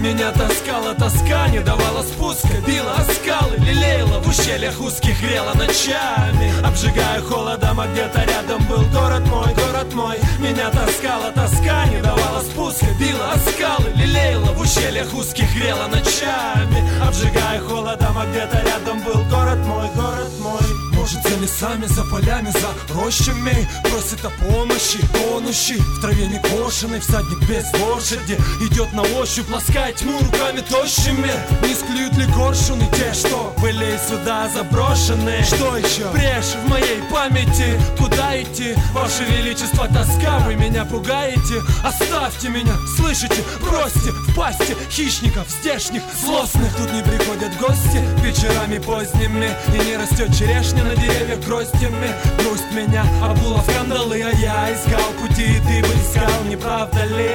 Меня 0.00 0.30
таскала 0.32 0.94
тоска, 0.94 1.48
не 1.48 1.60
давала 1.60 2.02
спуска. 2.02 2.48
Била 2.66 2.92
о 2.94 3.04
скалы, 3.04 3.56
лелеяла 3.58 4.20
в 4.20 4.28
ущельях 4.28 4.80
узких 4.80 5.20
Грела 5.20 5.54
ночами, 5.54 6.52
обжигая 6.66 7.20
холодом 7.22 7.80
А 7.80 7.86
где-то 7.86 8.24
рядом 8.24 8.64
был 8.66 8.84
город 8.92 9.26
мой, 9.28 9.54
город 9.54 9.94
мой. 9.94 10.18
Меня 10.38 10.68
таскала 10.70 11.30
тоска, 11.32 11.86
не 11.86 12.02
давала 12.02 12.40
спуска. 12.42 12.86
Била 12.98 13.32
о 13.32 13.38
скалы, 13.38 13.90
лелеяла 13.94 14.52
в 14.52 14.60
ущельях 14.60 15.14
узких 15.14 15.54
Грела 15.54 15.86
ночами, 15.86 17.06
обжигая 17.06 17.60
холодом 17.60 18.18
А 18.18 18.26
где-то 18.26 18.58
рядом 18.58 19.00
был 19.00 19.24
город 19.30 19.58
мой, 19.64 19.88
город 19.94 20.32
мой 20.40 20.85
может 21.06 21.22
за 21.22 21.36
лесами, 21.38 21.86
за 21.86 22.02
полями, 22.04 22.50
за 22.50 22.94
рощами. 22.94 23.68
Просит 23.84 24.24
о 24.24 24.30
помощи, 24.44 24.98
тонущий 25.12 25.76
В 25.76 26.00
траве 26.00 26.26
не 26.26 26.40
кошеный, 26.40 26.98
всадник 26.98 27.38
без 27.48 27.64
лошади. 27.80 28.36
Идет 28.60 28.92
на 28.92 29.02
ощупь, 29.02 29.48
ласкает 29.48 29.96
тьму 29.96 30.18
руками 30.18 30.60
тощими. 30.68 31.30
Не 31.62 31.74
склюют 31.74 32.14
ли 32.16 32.26
коршуны 32.32 32.88
те, 32.96 33.12
что 33.14 33.54
были 33.60 33.98
сюда 34.08 34.48
заброшены? 34.48 35.44
Что 35.44 35.76
еще? 35.76 36.10
Брешь 36.12 36.56
в 36.64 36.68
моей 36.68 37.00
памяти. 37.08 37.80
Куда 37.98 38.42
идти? 38.42 38.74
Ваше 38.92 39.22
Величество, 39.24 39.86
тоска, 39.86 40.40
вы 40.40 40.56
меня 40.56 40.84
пугаете. 40.84 41.62
Оставьте 41.84 42.48
меня, 42.48 42.74
слышите? 42.96 43.44
Бросьте 43.60 44.10
в 44.10 44.34
пасти 44.34 44.76
хищников 44.90 45.48
здешних 45.50 46.02
злостных. 46.24 46.74
Тут 46.76 46.92
не 46.92 47.02
приходят 47.02 47.56
гости 47.60 48.02
вечерами 48.24 48.78
поздними. 48.78 49.54
И 49.72 49.84
не 49.86 49.96
растет 49.96 50.36
черешня 50.36 50.82
на 50.82 50.95
деревьях 51.00 51.40
гроздями 51.46 52.10
Грусть 52.38 52.72
меня 52.72 53.04
обула 53.22 53.58
в 53.58 53.66
кандалы 53.66 54.22
А 54.22 54.30
я 54.30 54.74
искал 54.74 55.12
пути, 55.20 55.60
ты 55.66 55.82
бы 55.82 55.88
искал, 56.00 56.44
не 56.48 56.56
правда 56.56 57.04
ли? 57.04 57.30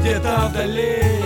Где-то 0.00 0.48
вдали 0.48 1.25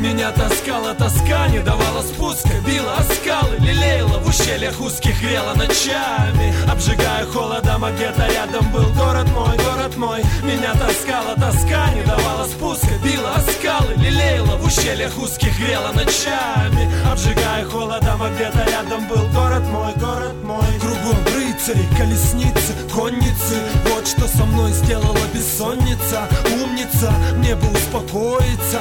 меня 0.00 0.32
таскала 0.32 0.94
тоска, 0.94 1.48
не 1.48 1.60
давала 1.60 2.02
спуска 2.02 2.48
Била 2.66 2.94
о 2.94 3.02
скалы, 3.02 3.56
лелеяла 3.58 4.18
в 4.18 4.28
ущельях 4.28 4.80
узких 4.80 5.20
Грела 5.20 5.54
ночами, 5.54 6.54
обжигая 6.70 7.26
холодом 7.26 7.84
А 7.84 7.92
где-то 7.92 8.26
рядом 8.32 8.70
был 8.72 8.88
город 8.94 9.28
мой, 9.34 9.56
город 9.58 9.96
мой. 9.96 10.22
Меня 10.42 10.72
таскала 10.72 11.34
тоска, 11.36 11.92
не 11.94 12.02
давала 12.02 12.46
спуска 12.46 12.94
Била 13.04 13.34
о 13.34 13.40
скалы, 13.40 13.94
лелеяла 13.96 14.56
в 14.56 14.66
ущельях 14.66 15.16
узких 15.18 15.58
Грела 15.58 15.92
ночами, 15.92 16.90
обжигая 17.10 17.64
холодом 17.66 18.22
А 18.22 18.30
где-то 18.30 18.64
рядом 18.70 19.06
был 19.06 19.26
город 19.34 19.62
мой, 19.68 19.92
город 19.96 20.34
мой. 20.42 20.80
Кругом 20.80 21.18
рыцари, 21.34 21.86
колесницы, 21.98 22.72
конницы. 22.92 23.60
Вот 23.90 24.06
что 24.06 24.26
со 24.26 24.44
мной 24.46 24.72
сделала 24.72 25.18
бессонница 25.34 26.26
Умница, 26.62 27.12
мне 27.36 27.54
бы 27.54 27.70
успокоиться 27.70 28.80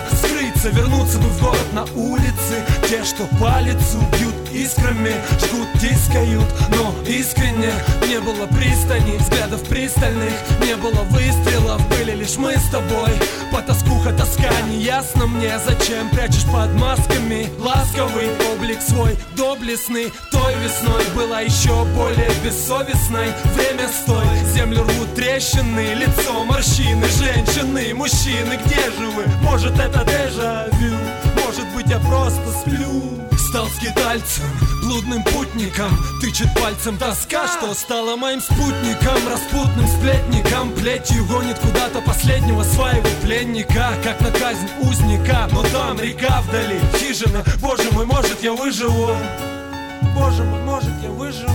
вернуться 0.67 1.19
бы 1.19 1.29
в 1.29 1.41
город 1.41 1.73
на 1.73 1.83
улице. 1.95 2.65
Те, 2.89 3.05
что 3.05 3.25
по 3.39 3.61
лицу 3.61 3.99
бьют 4.11 4.48
искрами 4.53 5.13
Жгут, 5.39 5.67
тискают, 5.79 6.45
но 6.69 6.95
искренне 7.07 7.71
Не 8.07 8.19
было 8.19 8.47
пристани, 8.47 9.17
взглядов 9.17 9.63
пристальных 9.63 10.33
Не 10.61 10.75
было 10.75 11.03
выстрелов, 11.09 11.81
были 11.89 12.11
лишь 12.15 12.37
мы 12.37 12.55
с 12.57 12.69
тобой 12.69 13.11
Потаскуха, 13.51 14.13
тоска, 14.13 14.49
не 14.69 14.81
ясно 14.81 15.27
мне 15.27 15.59
Зачем 15.65 16.09
прячешь 16.09 16.45
под 16.45 16.73
масками 16.73 17.49
Ласковый 17.59 18.29
облик 18.53 18.81
свой, 18.81 19.17
доблестный 19.35 20.11
Той 20.31 20.55
весной 20.55 21.03
была 21.15 21.41
еще 21.41 21.85
более 21.95 22.31
бессовестной 22.43 23.31
Время 23.55 23.87
стой, 23.89 24.53
землю 24.53 24.83
рвут 24.83 25.13
трещины 25.15 25.93
Лицо 25.95 26.43
морщины, 26.45 27.05
женщины, 27.07 27.93
мужчины 27.93 28.59
Где 28.65 28.81
же 28.97 29.09
вы? 29.15 29.25
Может 29.41 29.79
это 29.79 30.05
дежавю? 30.05 30.95
Может 31.45 31.67
быть 31.75 31.87
я 31.87 31.99
просто 31.99 32.51
сплю? 32.61 33.28
Стал 33.49 33.67
скитальцем, 33.69 34.45
блудным 34.83 35.23
путником. 35.23 35.89
Тычет 36.21 36.53
пальцем 36.53 36.99
тоска, 36.99 37.47
что 37.47 37.73
стала 37.73 38.15
моим 38.15 38.41
спутником. 38.41 39.27
Распутным 39.27 39.87
сплетником 39.87 40.71
Плетью 40.73 41.25
гонит 41.25 41.57
куда-то 41.57 41.99
последнего 42.01 42.61
своего 42.61 43.09
пленника. 43.23 43.89
Как 44.03 44.21
на 44.21 44.29
казнь 44.29 44.69
узника 44.81 45.49
Но 45.51 45.63
там 45.63 45.99
река 45.99 46.41
вдали, 46.41 46.79
хижина 46.99 47.43
Боже 47.59 47.89
мой, 47.91 48.05
может 48.05 48.39
я 48.43 48.53
выживу? 48.53 49.17
Боже 50.15 50.43
мой, 50.43 50.61
может 50.61 50.93
я 51.01 51.09
выживу 51.09 51.49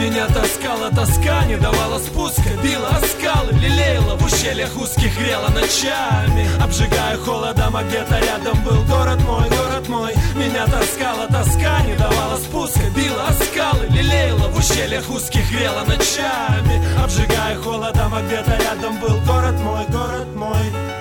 меня 0.00 0.26
таскала 0.28 0.90
тоска, 0.90 1.44
не 1.44 1.56
давала 1.56 1.98
спуска 1.98 2.48
Била 2.62 2.88
о 2.88 3.00
скалы, 3.04 3.52
лелеяла 3.52 4.16
в 4.16 4.24
ущельях 4.24 4.74
узких 4.80 5.16
Грела 5.18 5.48
ночами, 5.48 6.48
обжигая 6.62 7.18
холодом 7.18 7.76
А 7.76 7.82
где-то 7.82 8.18
рядом 8.18 8.64
был 8.64 8.82
город 8.84 9.20
мой, 9.26 9.48
город 9.50 9.88
мой. 9.88 10.14
Меня 10.36 10.66
таскала 10.66 11.26
тоска, 11.26 11.82
не 11.82 11.94
давала 11.96 12.38
спуска 12.38 12.88
Била 12.96 13.26
о 13.28 13.32
скалы, 13.34 13.86
лелеяла 13.90 14.48
в 14.48 14.58
ущельях 14.58 15.08
узких 15.10 15.50
Грела 15.50 15.84
ночами, 15.84 16.80
обжигая 17.02 17.56
холодом 17.56 18.14
А 18.14 18.22
где-то 18.22 18.56
рядом 18.56 18.98
был 19.00 19.20
город 19.26 19.60
мой, 19.60 19.84
город 19.88 20.34
мой 20.34 20.99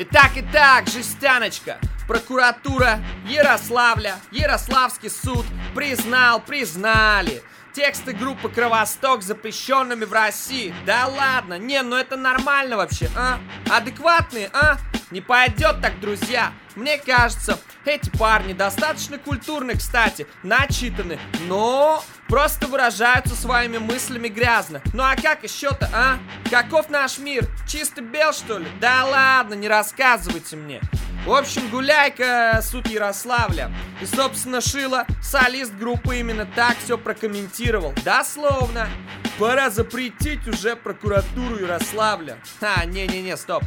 Итак, 0.00 0.30
итак, 0.36 0.86
жестяночка. 0.86 1.80
Прокуратура 2.06 3.00
Ярославля, 3.26 4.14
Ярославский 4.30 5.10
суд 5.10 5.44
признал, 5.74 6.40
признали. 6.40 7.42
Тексты 7.72 8.12
группы 8.12 8.48
Кровосток 8.48 9.22
запрещенными 9.22 10.04
в 10.04 10.12
России. 10.12 10.72
Да 10.86 11.08
ладно, 11.08 11.58
не, 11.58 11.82
ну 11.82 11.96
это 11.96 12.16
нормально 12.16 12.76
вообще, 12.76 13.10
а? 13.16 13.40
Адекватные, 13.68 14.50
а? 14.52 14.76
Не 15.10 15.20
пойдет 15.20 15.80
так, 15.82 15.98
друзья. 15.98 16.52
Мне 16.78 16.96
кажется, 16.96 17.58
эти 17.84 18.08
парни 18.08 18.52
достаточно 18.52 19.18
культурны, 19.18 19.74
кстати, 19.74 20.28
начитаны, 20.44 21.18
но 21.48 22.04
просто 22.28 22.68
выражаются 22.68 23.34
своими 23.34 23.78
мыслями 23.78 24.28
грязно. 24.28 24.80
Ну 24.94 25.02
а 25.02 25.16
как 25.16 25.42
еще-то, 25.42 25.90
а? 25.92 26.18
Каков 26.48 26.88
наш 26.88 27.18
мир? 27.18 27.48
Чисто 27.66 28.00
бел, 28.00 28.32
что 28.32 28.58
ли? 28.58 28.68
Да 28.80 29.04
ладно, 29.06 29.54
не 29.54 29.66
рассказывайте 29.66 30.54
мне. 30.54 30.80
В 31.26 31.32
общем, 31.32 31.68
гуляйка 31.68 32.60
суд 32.62 32.86
Ярославля. 32.86 33.72
И, 34.00 34.06
собственно, 34.06 34.60
Шила, 34.60 35.04
солист 35.20 35.74
группы, 35.74 36.20
именно 36.20 36.46
так 36.46 36.76
все 36.84 36.96
прокомментировал. 36.96 37.92
Дословно. 38.04 38.88
Пора 39.36 39.70
запретить 39.70 40.46
уже 40.46 40.76
прокуратуру 40.76 41.56
Ярославля. 41.58 42.38
А, 42.60 42.84
не-не-не, 42.84 43.36
стоп. 43.36 43.64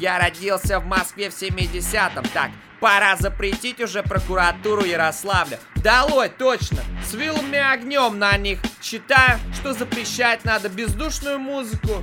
Я 0.00 0.18
родился 0.18 0.80
в 0.80 0.86
Москве 0.86 1.28
в 1.28 1.34
70-м. 1.34 2.24
Так, 2.32 2.50
пора 2.80 3.16
запретить 3.16 3.82
уже 3.82 4.02
прокуратуру 4.02 4.82
Ярославля. 4.82 5.60
Долой, 5.76 6.30
точно. 6.30 6.78
С 7.06 7.12
вилами 7.12 7.58
огнем 7.58 8.18
на 8.18 8.34
них. 8.38 8.60
Считаю, 8.80 9.38
что 9.52 9.74
запрещать 9.74 10.42
надо 10.46 10.70
бездушную 10.70 11.38
музыку. 11.38 12.02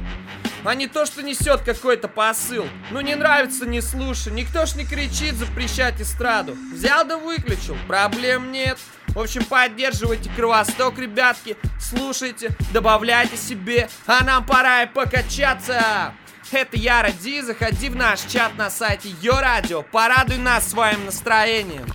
А 0.64 0.76
не 0.76 0.86
то, 0.86 1.08
что 1.08 1.24
несет 1.24 1.62
какой-то 1.62 2.08
посыл. 2.08 2.68
Ну 2.92 3.02
не 3.02 3.16
нравится, 3.16 3.66
не 3.66 3.82
слушай. 3.82 4.32
Никто 4.32 4.68
ж 4.68 4.76
не 4.76 4.86
кричит 4.86 5.34
запрещать 5.34 6.00
эстраду. 6.00 6.56
Взял 6.72 7.04
да 7.04 7.18
выключил. 7.18 7.76
Проблем 7.88 8.52
нет. 8.52 8.78
В 9.08 9.20
общем, 9.20 9.44
поддерживайте 9.44 10.30
Кровосток, 10.36 11.00
ребятки. 11.00 11.58
Слушайте, 11.80 12.52
добавляйте 12.74 13.38
себе. 13.38 13.90
А 14.06 14.24
нам 14.24 14.46
пора 14.46 14.84
и 14.84 14.86
покачаться. 14.86 16.14
Это 16.52 16.78
Яра 16.78 17.12
Ди, 17.12 17.42
заходи 17.42 17.90
в 17.90 17.96
наш 17.96 18.22
чат 18.22 18.58
на 18.58 18.70
сайте 18.70 19.10
Йо 19.22 19.42
Радио, 19.42 19.84
порадуй 19.84 20.38
нас 20.38 20.70
своим 20.70 21.06
настроением. 21.06 21.86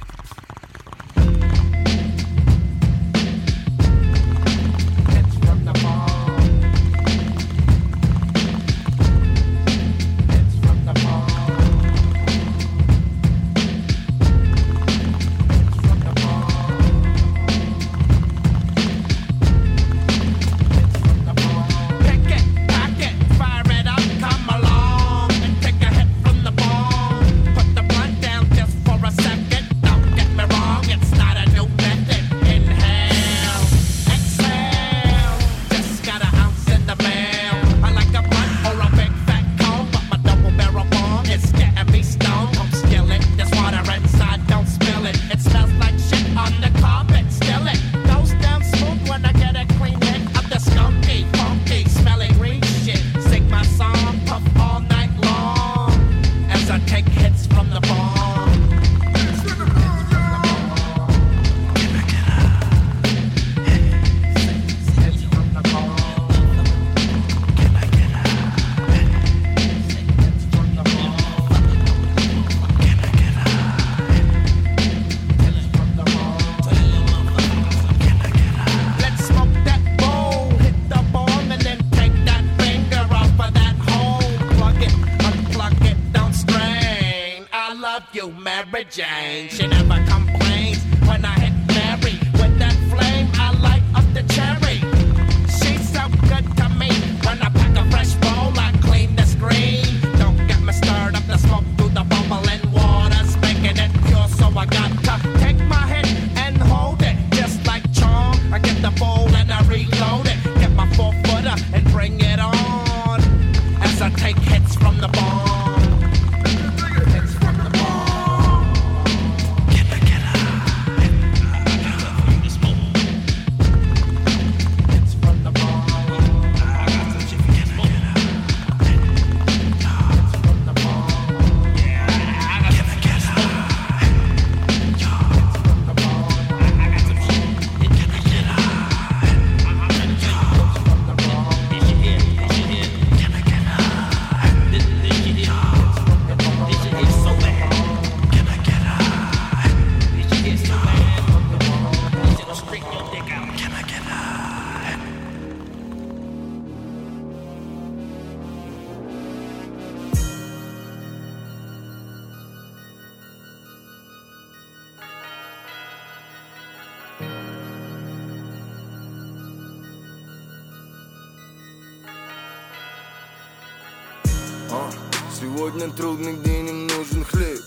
Сегодня 175.55 175.90
трудный 175.90 176.34
день, 176.36 176.68
им 176.68 176.86
нужен 176.86 177.24
хлеб. 177.24 177.61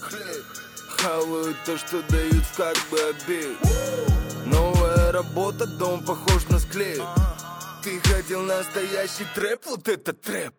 Хавают 0.98 1.56
то, 1.66 1.78
что 1.78 2.02
дают 2.10 2.44
как 2.58 2.76
бы 2.90 2.98
обед. 3.00 3.58
Новая 4.48 5.12
работа, 5.12 5.68
дом 5.68 6.04
похож 6.04 6.48
на 6.50 6.58
склеп. 6.58 7.04
Ты 7.84 8.00
хотел 8.00 8.42
настоящий 8.42 9.28
трэп, 9.36 9.68
вот 9.68 9.88
это 9.88 10.14
трэп. 10.14 10.54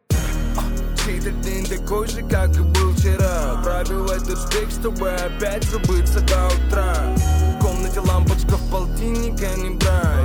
Чей-то 1.04 1.30
день 1.30 1.66
такой 1.66 2.06
же, 2.06 2.22
как 2.28 2.56
и 2.56 2.60
был 2.60 2.92
вчера. 2.92 3.60
Пробивать 3.64 4.24
тот 4.24 4.38
шпик, 4.38 4.70
чтобы 4.70 5.10
опять 5.10 5.64
забыться 5.64 6.20
до 6.20 6.46
утра. 6.46 6.94
В 7.16 7.60
комнате 7.60 7.98
лампочка 8.00 8.56
в 8.56 8.70
полтинника 8.70 9.48
не 9.56 9.70
бра 9.70 10.24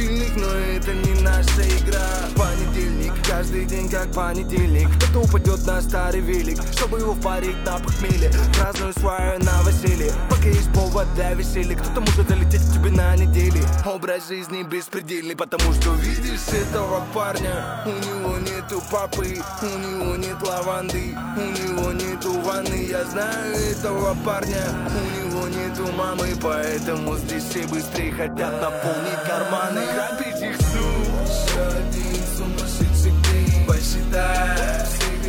Цивильных, 0.00 0.36
но 0.36 0.46
это 0.46 0.94
не 0.94 1.20
наша 1.20 1.60
игра. 1.60 2.00
Понедельник, 2.34 3.12
каждый 3.28 3.66
день 3.66 3.86
как 3.90 4.10
понедельник. 4.12 4.88
Кто-то 4.96 5.26
упадет 5.26 5.66
на 5.66 5.82
старый 5.82 6.22
велик, 6.22 6.58
чтобы 6.72 7.00
его 7.00 7.12
впарить 7.12 7.62
на 7.66 7.78
похмелье 7.78 8.30
Праздную 8.54 8.94
свою 8.94 9.38
новоселье, 9.40 10.12
пока 10.30 10.48
есть 10.48 10.72
повод 10.72 11.06
для 11.14 11.34
веселья. 11.34 11.76
Кто-то 11.76 12.00
может 12.00 12.28
залететь 12.28 12.62
к 12.62 12.72
тебе 12.72 12.90
на 12.90 13.14
неделе. 13.14 13.62
Образ 13.84 14.28
жизни 14.28 14.62
беспредельный, 14.62 15.36
потому 15.36 15.70
что 15.74 15.92
видишь 15.92 16.48
этого 16.48 17.04
парня. 17.12 17.84
У 17.84 17.90
него 17.90 18.38
нету 18.38 18.82
папы, 18.90 19.36
у 19.62 19.78
него 19.78 20.16
нет 20.16 20.40
лаванды 20.42 21.14
У 21.36 21.40
него 21.40 21.92
нету 21.92 22.40
ванны, 22.40 22.86
я 22.88 23.04
знаю 23.04 23.54
этого 23.54 24.16
парня. 24.24 24.64
У 24.88 25.26
него 25.26 25.29
нету 25.70 25.92
мамы, 25.92 26.28
поэтому 26.42 27.16
здесь 27.16 27.44
все 27.44 27.66
быстрее 27.66 28.12
хотят 28.12 28.60
наполнить 28.60 29.22
карманы. 29.26 29.80
Грабить 29.94 30.42
их 30.42 30.58
Еще 30.58 31.60
один 31.60 32.22
сумасшедший 32.36 33.12
день. 33.12 33.66
Посчитай 33.66 34.86
всех 34.86 35.20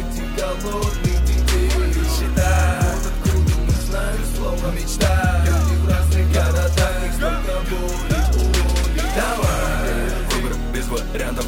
откуда 3.05 3.53
мы 3.65 3.73
знаем 3.87 4.21
слово 4.37 4.71
мечта 4.71 5.43
Люди 5.45 5.75
в 5.81 5.89
разных 5.89 6.31
городах, 6.33 7.05
их 7.05 7.13
столько 7.13 7.53
боли, 7.69 8.19
боли 8.33 9.01
Давай. 9.15 10.41
Выбор 10.41 10.57
без 10.73 10.87
вариантов, 10.87 11.45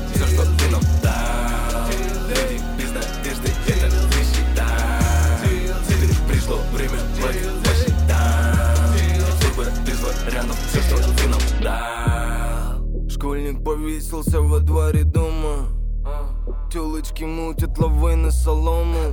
вариантов, 10.25 10.57
все, 10.67 10.81
что 10.81 10.97
ты 10.97 11.27
нам 11.27 11.39
дал 11.61 13.09
Школьник 13.09 13.63
повесился 13.63 14.41
во 14.41 14.59
дворе 14.59 15.03
дома. 15.03 15.67
Телочки 16.71 17.23
мутят 17.23 17.77
лавы 17.77 18.15
на 18.15 18.31
солому. 18.31 19.11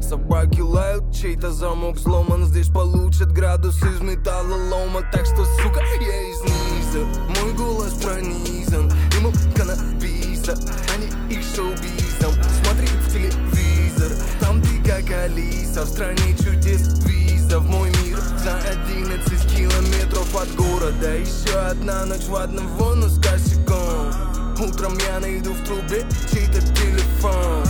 Собаки 0.00 0.60
лают, 0.60 1.14
чей-то 1.14 1.50
замок 1.50 1.96
взломан. 1.96 2.44
Здесь 2.44 2.68
получат 2.68 3.32
градус 3.32 3.82
из 3.82 4.00
металлолома 4.00 5.02
Так 5.12 5.26
что, 5.26 5.44
сука, 5.44 5.80
я 6.00 6.30
из 6.30 6.40
низа. 6.42 7.06
Мой 7.40 7.52
голос 7.54 7.94
пронизан. 7.94 8.90
Ему 9.16 9.32
каннабиса, 9.56 10.54
а 10.92 10.96
не 10.98 11.34
их 11.34 11.42
шоу-бизом. 11.54 12.34
Смотри 12.62 12.86
в 12.86 13.12
телевизор, 13.12 14.12
там 14.40 14.60
ты 14.62 14.82
как 14.82 15.10
Алиса 15.10 15.84
В 15.84 15.88
стране 15.88 16.36
чудес 16.36 17.04
виза. 17.04 17.58
В 17.58 17.68
мой 17.68 17.90
мир 18.04 18.18
За 18.42 18.56
11 18.56 19.54
километров 19.54 20.01
от 20.36 20.54
города 20.54 21.14
Еще 21.14 21.56
одна 21.58 22.04
ночь 22.06 22.24
в 22.24 22.34
одного, 22.34 22.94
но 22.94 23.08
с 23.08 23.20
косяком. 23.20 24.10
Утром 24.60 24.96
я 25.08 25.18
найду 25.20 25.52
в 25.52 25.64
трубе 25.64 26.06
чей-то 26.30 26.60
телефон. 26.60 27.64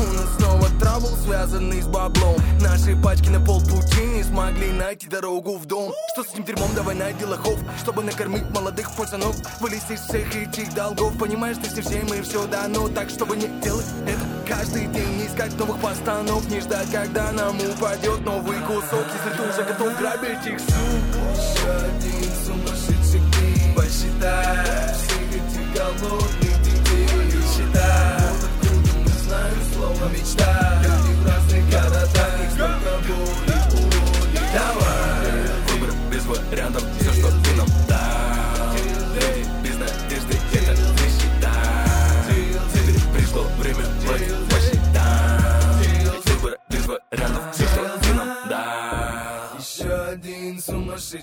У 0.00 0.12
нас 0.12 0.36
снова 0.38 0.68
трабл, 0.80 1.08
связанный 1.24 1.82
с 1.82 1.86
баблом. 1.86 2.36
Наши 2.60 2.96
пачки 2.96 3.28
на 3.28 3.40
полпути 3.40 4.02
не 4.04 4.22
смогли 4.22 4.70
найти 4.70 5.08
дорогу 5.08 5.58
в 5.58 5.66
дом. 5.66 5.92
Что 6.12 6.24
с 6.24 6.32
этим 6.32 6.44
дерьмом, 6.44 6.70
давай 6.74 6.94
найди 6.94 7.24
лохов 7.24 7.58
Чтобы 7.82 8.02
накормить 8.02 8.48
молодых 8.50 8.90
пацанов. 8.96 9.36
Вылезти 9.60 9.92
из 9.92 10.00
всех 10.00 10.34
этих 10.34 10.74
долгов. 10.74 11.18
Понимаешь, 11.18 11.56
ты 11.62 11.74
не 11.74 11.82
всем 11.82 12.06
и 12.14 12.22
все 12.22 12.46
дано 12.46 12.88
Так, 12.88 13.10
чтобы 13.10 13.36
не 13.36 13.48
делать 13.60 13.86
это 14.06 14.37
каждый 14.48 14.86
день 14.86 15.18
Не 15.18 15.26
искать 15.26 15.56
новых 15.58 15.78
постанов 15.80 16.48
Не 16.48 16.60
ждать, 16.60 16.90
когда 16.90 17.30
нам 17.32 17.56
упадет 17.56 18.24
новый 18.24 18.58
кусок. 18.60 19.04
Если 19.12 19.36
ты 19.36 19.42
уже 19.48 19.62
готов 19.64 19.98
грабить 19.98 20.46
их, 20.46 20.58
Еще 20.58 21.70
один 21.70 22.30
сумасшедший 22.44 23.20
день 23.20 23.74
Посчитай 23.76 24.94
всех 24.94 25.28
этих 25.36 25.66
голодных 25.74 26.62
детей 26.62 27.08
Считай 27.54 28.18
Вот 28.30 28.48
откуда 28.48 28.92
мы 28.98 29.10
знаем 29.22 29.60
слово 29.74 30.08
мечта 30.08 30.82
Люди 30.82 31.12
в 31.14 31.26
разных 31.26 31.70
городах, 31.70 32.32
их 32.42 32.50
столько 32.52 32.92
боли, 33.06 33.56
боли 33.70 34.40
Давай. 34.54 35.78
Выбор 35.78 35.94
без 36.10 36.24
вариантов, 36.24 36.82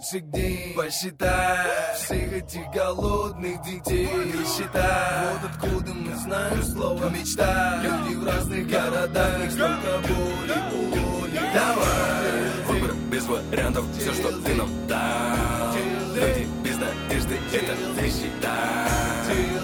сумасшедший 0.05 0.21
день 0.21 0.73
Посчитай 0.75 1.67
всех 1.95 2.33
этих 2.33 2.71
голодных 2.71 3.61
детей 3.63 4.09
Считай, 4.45 5.27
вот 5.31 5.49
откуда 5.51 5.93
мы 5.93 6.15
знаем 6.15 6.63
слово 6.63 7.09
мечта 7.09 7.81
Люди 7.83 8.15
в 8.15 8.25
разных 8.25 8.67
городах, 8.67 9.43
их 9.43 9.51
столько 9.51 9.99
боли, 10.07 10.53
боли 10.71 11.39
Давай. 11.53 12.51
Выбор 12.67 12.95
без 13.11 13.25
вариантов, 13.25 13.85
все, 13.97 14.13
что 14.13 14.41
ты 14.41 14.55
нам 14.55 14.69
дал. 14.87 15.75
Люди 16.15 16.47
без 16.63 16.77
надежды, 16.77 17.37
это 17.53 17.75
ты 17.99 18.09
считай 18.09 18.89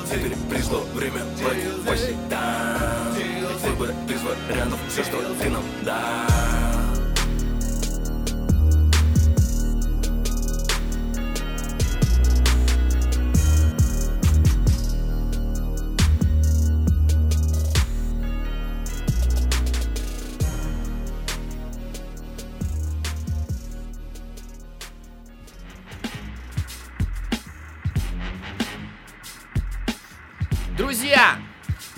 Теперь 0.10 0.36
пришло 0.50 0.82
время 0.94 1.22
платить 1.42 1.86
посчитай 1.86 3.70
Выбор 3.70 3.94
без 4.08 4.22
вариантов, 4.22 4.80
все, 4.90 5.04
что 5.04 5.18
ты 5.40 5.50
нам 5.50 5.64
дал 5.84 6.41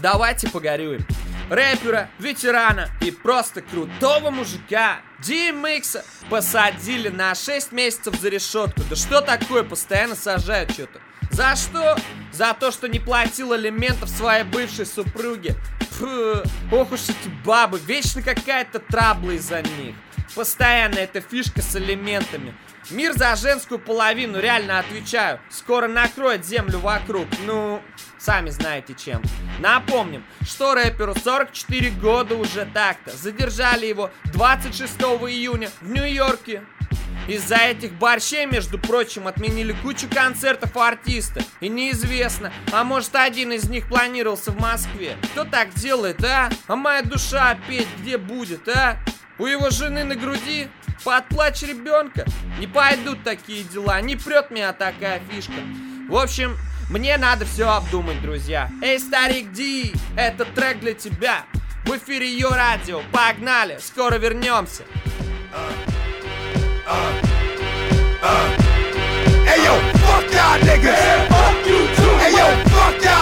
давайте 0.04 0.49
погорюем. 0.49 1.04
Рэпера, 1.49 2.10
ветерана 2.20 2.89
и 3.01 3.10
просто 3.10 3.62
крутого 3.62 4.30
мужика 4.30 4.99
DMX 5.22 6.04
посадили 6.30 7.08
на 7.10 7.34
6 7.34 7.72
месяцев 7.72 8.16
за 8.20 8.30
решетку. 8.30 8.82
Да 8.89 8.95
что 8.95 9.22
такое, 9.22 9.64
постоянно 9.64 10.16
сажают 10.16 10.72
что-то. 10.72 10.99
За 11.32 11.56
что? 11.56 11.97
За 12.32 12.54
то, 12.54 12.72
что 12.72 12.88
не 12.88 12.99
платил 12.99 13.54
алиментов 13.54 14.10
своей 14.10 14.43
бывшей 14.43 14.86
супруге. 14.86 15.56
Фу, 15.91 16.43
ох 16.72 16.91
уж 16.91 17.04
эти 17.04 17.30
бабы, 17.45 17.80
вечно 17.80 18.22
какая-то 18.22 18.80
трабла 18.80 19.32
из-за 19.32 19.62
них. 19.62 19.95
Постоянно 20.36 20.95
эта 20.95 21.21
фишка 21.21 21.61
с 21.61 21.75
алиментами. 21.75 22.55
Мир 22.89 23.13
за 23.13 23.36
женскую 23.36 23.79
половину, 23.79 24.39
реально 24.39 24.79
отвечаю. 24.79 25.39
Скоро 25.49 25.88
накроет 25.88 26.45
землю 26.45 26.79
вокруг. 26.79 27.27
Ну, 27.45 27.81
сами 28.17 28.49
знаете 28.49 28.93
чем. 28.93 29.21
Напомним, 29.59 30.25
что 30.41 30.73
рэперу 30.73 31.15
44 31.15 31.91
года 31.91 32.36
уже 32.36 32.65
так-то. 32.73 33.15
Задержали 33.15 33.86
его 33.86 34.09
26 34.34 34.93
июня 34.99 35.69
в 35.81 35.89
Нью-Йорке. 35.89 36.63
Из-за 37.27 37.55
этих 37.55 37.93
борщей, 37.93 38.45
между 38.45 38.77
прочим, 38.77 39.27
отменили 39.27 39.71
кучу 39.81 40.09
концертов 40.09 40.75
артиста. 40.75 41.41
И 41.61 41.69
неизвестно, 41.69 42.51
а 42.73 42.84
может 42.84 43.15
один 43.15 43.53
из 43.53 43.69
них 43.69 43.88
планировался 43.88 44.51
в 44.51 44.59
Москве. 44.59 45.15
Кто 45.31 45.45
так 45.45 45.73
делает, 45.75 46.21
а? 46.25 46.49
А 46.67 46.75
моя 46.75 47.01
душа 47.01 47.57
петь 47.69 47.88
где 48.01 48.17
будет, 48.17 48.67
а? 48.67 48.97
У 49.39 49.45
его 49.47 49.69
жены 49.71 50.03
на 50.03 50.15
груди 50.15 50.67
под 51.03 51.27
плач 51.27 51.63
ребенка. 51.63 52.25
Не 52.59 52.67
пойдут 52.67 53.23
такие 53.23 53.63
дела, 53.63 53.99
не 54.01 54.15
прет 54.15 54.51
меня 54.51 54.73
такая 54.73 55.21
фишка. 55.31 55.53
В 56.07 56.15
общем, 56.15 56.57
мне 56.89 57.17
надо 57.17 57.45
все 57.45 57.67
обдумать, 57.67 58.21
друзья. 58.21 58.69
Эй, 58.81 58.99
старик 58.99 59.51
Ди, 59.51 59.93
этот 60.15 60.53
трек 60.53 60.79
для 60.79 60.93
тебя. 60.93 61.45
В 61.86 61.97
эфире 61.97 62.27
ее 62.27 62.49
радио. 62.49 63.01
Погнали, 63.11 63.77
скоро 63.81 64.15
вернемся. 64.15 64.84
Hey 69.45 69.61
yo, 69.63 69.73
fuck 70.05 70.31
y'all 70.31 70.59
niggas. 70.61 70.97
fuck 71.29 71.67
you 71.67 71.88
too. 71.95 72.17
Hey 72.17 72.31
yo, 72.31 72.45
fuck 72.69 73.03
y'all 73.03 73.12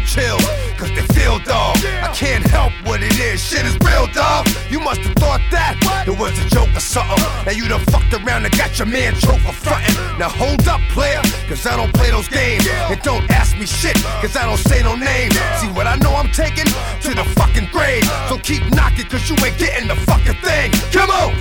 them 0.00 0.06
chills. 0.06 0.44
Cause 0.78 0.90
they 0.96 1.04
feel 1.14 1.38
dog. 1.40 1.76
I 2.00 2.10
can't 2.14 2.44
help 2.46 2.72
what 2.84 3.02
it 3.02 3.18
is. 3.18 3.42
Shit 3.42 3.66
is 3.66 3.76
real, 3.84 4.06
dog. 4.08 4.48
You 4.70 4.80
must 4.80 5.00
have 5.00 5.14
thought 5.16 5.40
that 5.50 5.76
it 6.06 6.16
was 6.18 6.32
a 6.40 6.48
joke 6.48 6.72
or 6.74 6.80
something. 6.80 7.20
Uh. 7.20 7.44
Now 7.44 7.52
you 7.52 7.68
done 7.68 7.84
fucked 7.92 8.12
around 8.14 8.44
and 8.44 8.56
got 8.56 8.78
your 8.78 8.86
man 8.86 9.14
choked 9.14 9.44
for 9.44 9.52
frontin'. 9.52 9.94
Now 10.18 10.28
hold 10.28 10.66
up, 10.68 10.80
player, 10.92 11.20
cause 11.48 11.66
I 11.66 11.76
don't 11.76 11.92
play 11.92 12.10
those 12.10 12.28
games. 12.28 12.66
And 12.66 13.00
don't 13.02 13.28
ask 13.30 13.56
me 13.56 13.66
shit, 13.66 13.96
cause 14.24 14.36
I 14.36 14.46
don't 14.46 14.60
say 14.60 14.82
no 14.82 14.96
name. 14.96 15.30
See 15.60 15.68
what 15.68 15.86
I 15.86 15.96
know 15.96 16.14
I'm 16.16 16.30
taking 16.32 16.66
to 16.66 17.10
the 17.12 17.24
fucking 17.36 17.68
grave. 17.72 18.04
So 18.28 18.38
keep 18.38 18.64
knocking, 18.72 19.06
cause 19.06 19.28
you 19.28 19.36
ain't 19.44 19.58
getting 19.58 19.88
the 19.88 19.96
fucking 20.08 20.40
thing. 20.40 20.72
Come 20.92 21.10
on, 21.10 21.36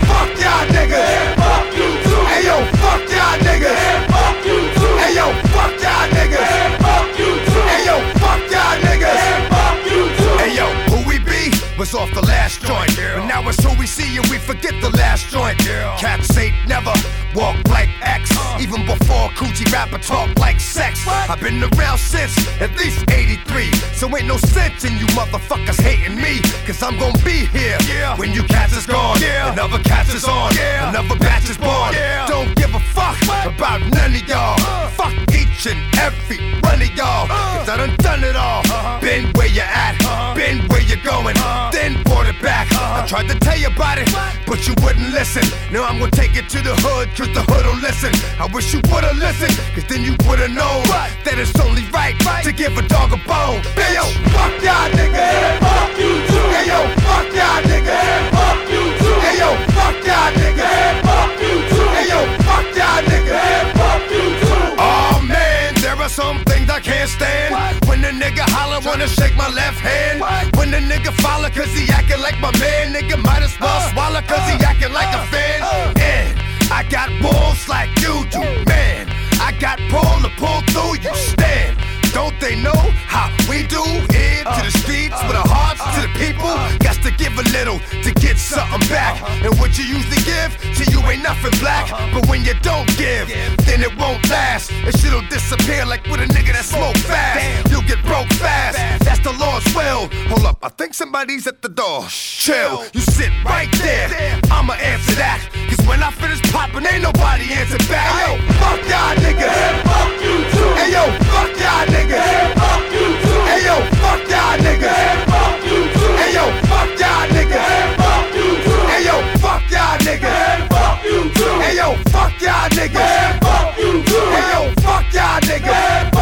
Coochie 19.39 19.71
rapper 19.71 19.99
talk 19.99 20.37
like 20.37 20.59
sex. 20.59 21.07
I've 21.07 21.39
been 21.39 21.63
around 21.63 21.97
since 21.97 22.35
at 22.59 22.75
least 22.75 23.09
83. 23.09 23.71
So 23.95 24.05
ain't 24.17 24.27
no 24.27 24.35
sense 24.35 24.83
in 24.83 24.91
you 24.97 25.05
motherfuckers 25.15 25.79
hating 25.79 26.17
me. 26.17 26.41
Cause 26.67 26.83
I'm 26.83 26.99
gonna 26.99 27.17
be 27.23 27.47
here 27.47 27.77
when 28.17 28.33
you 28.33 28.43
cats 28.43 28.75
is 28.75 28.85
gone. 28.85 29.15
Another 29.23 29.79
cats 29.79 30.13
is 30.13 30.25
on. 30.25 30.51
Another 30.89 31.15
batch 31.19 31.49
is 31.49 31.57
born. 31.57 31.95
Don't 32.27 32.53
give 32.57 32.75
a 32.75 32.81
fuck 32.91 33.15
about 33.45 33.79
none 33.79 34.13
of 34.13 34.27
y'all. 34.27 34.59
Uh. 34.59 34.89
Fuck 34.89 35.13
each 35.33 35.67
and 35.67 35.79
every 35.97 36.39
one 36.59 36.81
of 36.81 36.91
y'all. 36.97 37.31
Uh. 37.31 37.59
Cause 37.59 37.69
I 37.69 37.77
done 37.77 37.95
done 37.99 38.25
it 38.25 38.35
all. 38.35 38.59
Uh-huh. 38.59 38.99
Been 38.99 39.31
where 39.35 39.47
you 39.47 39.61
at. 39.61 39.95
Uh-huh. 40.03 40.35
Been 40.35 40.67
where 40.67 40.81
you 40.81 40.97
going. 40.97 41.37
Uh-huh. 41.37 41.71
Then 41.71 41.93
brought 42.03 42.03
it 42.03 42.08
back. 42.41 42.67
I 42.73 43.05
tried 43.05 43.27
to 43.29 43.37
tell 43.39 43.57
you 43.57 43.67
about 43.67 43.97
it, 43.97 44.09
but 44.47 44.67
you 44.67 44.73
wouldn't 44.83 45.11
listen. 45.13 45.43
Now 45.71 45.85
I'm 45.85 45.99
gonna 45.99 46.11
take 46.11 46.35
it 46.35 46.49
to 46.49 46.59
the 46.61 46.75
hood, 46.83 47.09
cause 47.15 47.31
the 47.33 47.43
hood 47.43 47.63
don't 47.63 47.81
listen. 47.81 48.11
I 48.39 48.47
wish 48.51 48.73
you 48.73 48.81
would've 48.91 49.17
listened, 49.17 49.55
cause 49.75 49.85
then 49.87 50.03
you 50.03 50.15
would've 50.27 50.51
known 50.51 50.83
that 51.23 51.35
it's 51.37 51.53
only 51.59 51.83
right 51.91 52.15
to 52.43 52.51
give 52.51 52.77
a 52.77 52.83
dog 52.87 53.13
a 53.13 53.19
bone. 53.27 53.61
Hey 53.75 53.95
yo, 53.95 54.05
fuck 54.33 54.55
y'all 54.63 54.89
niggas. 54.95 55.59
Fuck 55.59 55.91
you 55.99 56.11
too. 56.27 56.45
Hey 56.55 56.65
yo, 56.71 56.79
fuck 57.05 57.29
y'all 57.35 57.61
niggas. 57.67 58.21
Fuck 58.33 58.59
you 58.71 58.83
too. 58.99 59.17
Hey 59.23 59.35
yo, 59.39 59.49
fuck 59.75 59.97
y'all 60.07 60.31
niggas. 60.39 60.95
Fuck 61.05 61.31
you 61.43 61.55
too. 61.69 61.87
Hey 61.95 62.05
yo, 62.09 62.19
fuck 62.47 62.67
y'all 62.75 63.01
niggas. 63.05 63.65
Fuck 63.79 64.03
you 64.11 64.25
too. 64.43 64.65
Oh 64.79 65.15
man, 65.27 65.75
there 65.83 65.97
are 65.99 66.09
some 66.09 66.43
things 66.45 66.69
I 66.69 66.79
can't 66.79 67.09
stand. 67.09 67.55
When 67.87 68.01
the 68.01 68.11
nigga 68.15 68.43
holler, 68.55 68.79
wanna 68.85 69.07
shake 69.07 69.35
my 69.35 69.49
left 69.49 69.79
hand. 69.79 70.48
When 70.59 70.71
the 70.71 70.83
nigga 70.83 71.15
follow, 71.23 71.49
cause 71.49 71.71
he 71.71 71.89
acting 71.89 72.19
like 72.19 72.37
my 72.41 72.51
man. 72.59 72.93
Nigga 72.93 73.15
might 73.23 73.41
as 73.41 73.57
well 73.61 73.79
uh, 73.79 73.93
swallow, 73.93 74.21
cause 74.27 74.43
he 74.51 74.59
uh, 74.59 74.69
acting 74.69 74.91
like 74.91 75.07
a 75.15 75.23
uh, 75.23 75.31
fan. 75.31 75.59
And 76.03 76.35
I 76.69 76.83
got 76.83 77.07
balls 77.23 77.69
like 77.69 77.87
you 78.03 78.27
do, 78.27 78.43
man. 78.67 79.07
I 79.39 79.55
got 79.57 79.79
ball 79.89 80.19
to 80.19 80.27
pull 80.35 80.59
through, 80.67 80.99
you 80.99 81.15
stand. 81.15 81.79
Don't 82.11 82.37
they 82.41 82.59
know 82.59 82.75
how 83.07 83.31
we 83.47 83.67
do 83.67 83.79
here 84.11 84.43
to 84.43 84.61
the 84.67 84.73
streets 84.83 85.15
with 85.23 85.39
our 85.39 85.47
hearts 85.47 85.79
to 85.95 86.01
the 86.03 86.11
people? 86.19 86.51
Got 86.83 86.99
to 87.07 87.11
give 87.15 87.31
a 87.39 87.45
little 87.55 87.79
to 88.03 88.11
get 88.19 88.37
something 88.37 88.83
back. 88.89 89.15
Uh-huh. 89.21 89.47
And 89.47 89.59
what 89.59 89.77
you 89.79 89.85
usually 89.85 90.19
give 90.27 90.51
to 90.75 90.83
you 90.91 90.99
ain't 91.07 91.23
nothing 91.23 91.55
black. 91.63 91.87
Uh-huh. 91.87 92.19
But 92.19 92.27
when 92.27 92.43
you 92.43 92.53
don't 92.59 92.89
give, 92.97 93.31
then 93.63 93.79
it 93.79 93.95
won't 93.95 94.27
last. 94.29 94.71
And 94.73 94.91
shit'll 94.99 95.25
disappear 95.29 95.85
like 95.85 96.03
with 96.11 96.19
a 96.19 96.27
nigga 96.27 96.51
that 96.51 96.65
smoke 96.65 96.97
fast. 97.07 97.71
You'll 97.71 97.87
get 97.87 98.03
broke 98.03 98.27
fast. 98.35 98.98
That's 99.19 99.37
the 99.37 99.43
Lord's 99.43 99.75
will. 99.75 100.07
Hold 100.29 100.45
up, 100.45 100.59
I 100.63 100.69
think 100.69 100.93
somebody's 100.93 101.45
at 101.47 101.61
the 101.61 101.67
door. 101.67 102.05
Chill, 102.07 102.83
you 102.93 103.01
sit 103.01 103.31
right 103.43 103.69
there. 103.83 104.39
I'ma 104.49 104.73
answer 104.73 105.15
that. 105.15 105.43
Cause 105.67 105.85
when 105.87 106.01
I 106.01 106.11
finish 106.11 106.41
popping, 106.53 106.85
ain't 106.87 107.03
nobody 107.03 107.51
answer 107.51 107.79
back. 107.91 108.07
Yo, 108.15 108.39
fuck 108.55 108.79
y'all 108.87 109.15
niggas. 109.19 109.83
Fuck 109.83 110.11
you 110.23 110.35
too. 110.55 110.71
Hey 110.79 110.91
yo, 110.95 111.03
fuck 111.35 111.51
y'all 111.59 111.83
niggas. 111.91 112.55
Fuck 112.55 112.83
you 112.95 113.07
too. 113.19 113.39
Hey 113.43 113.61
yo, 113.67 113.75
fuck 113.99 114.23
y'all 114.31 114.55
niggas. 114.63 115.15
Fuck 115.27 115.57
you 115.67 115.79
too. 115.91 116.11
Hey 116.15 116.31
yo, 116.39 116.45
fuck 116.71 116.91
y'all 116.95 117.27
niggas. 117.35 117.99
Fuck 117.99 118.25
you 118.39 118.49
too. 118.63 118.83
Hey 118.87 119.03
yo, 119.03 119.17
fuck 119.43 119.63
y'all 119.67 119.99
niggas. 119.99 120.69
Fuck 120.71 120.97
you 121.03 121.19
too. 121.35 121.55
Hey 121.59 121.75
yo, 121.75 121.87
fuck 122.07 122.33
y'all 122.39 122.71
niggas. 122.71 123.35
Fuck 123.43 123.77
you 123.83 123.91
too. 123.99 124.25
Hey 124.31 124.47
yo, 124.53 124.61
fuck 124.79 125.05
y'all 125.11 125.39
niggas. 125.43 126.18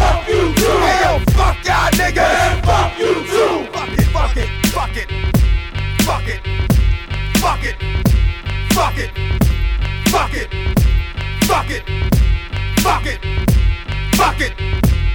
Fuck 7.58 7.64
it, 7.64 7.76
fuck 8.72 8.98
it, 8.98 9.10
fuck 10.08 10.34
it, 10.34 10.48
fuck 11.44 11.70
it, 11.70 11.82
fuck 12.80 13.06
it, 13.06 13.18
fuck 14.16 14.40
it. 14.40 15.07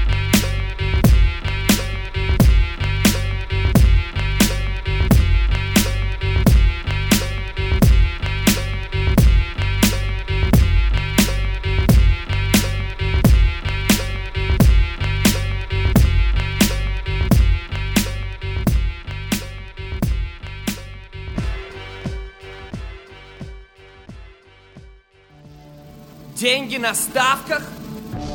Деньги 26.43 26.75
на 26.75 26.93
ставках? 26.93 27.63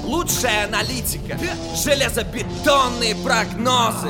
Лучшая 0.02 0.64
аналитика. 0.64 1.38
Железобетонные 1.84 3.14
прогнозы. 3.16 4.08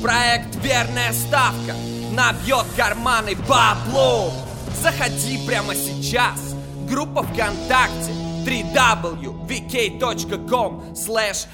Проект 0.00 0.56
«Верная 0.62 1.12
ставка» 1.12 1.74
набьет 2.12 2.64
карманы 2.78 3.36
бабло. 3.46 4.32
Заходи 4.80 5.38
прямо 5.46 5.74
сейчас. 5.74 6.54
Группа 6.88 7.22
ВКонтакте 7.22 8.10
www.vk.com 8.46 9.34
slash 10.94 11.46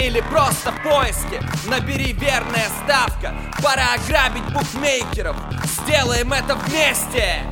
Или 0.00 0.22
просто 0.30 0.72
в 0.72 0.82
поиске 0.82 1.42
набери 1.66 2.14
«Верная 2.14 2.70
ставка». 2.82 3.34
Пора 3.62 3.96
ограбить 3.96 4.50
букмекеров. 4.50 5.36
Сделаем 5.84 6.32
это 6.32 6.54
вместе! 6.54 7.44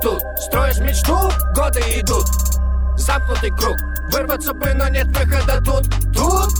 Тут? 0.00 0.22
Строишь 0.38 0.78
мечту? 0.78 1.30
Годы 1.54 1.80
идут. 2.00 2.26
Замкнутый 2.96 3.50
круг. 3.50 3.76
Вырваться 4.10 4.52
бы, 4.52 4.72
но 4.74 4.88
нет 4.88 5.06
выхода 5.06 5.60
тут. 5.64 5.84
Тут 6.14 6.50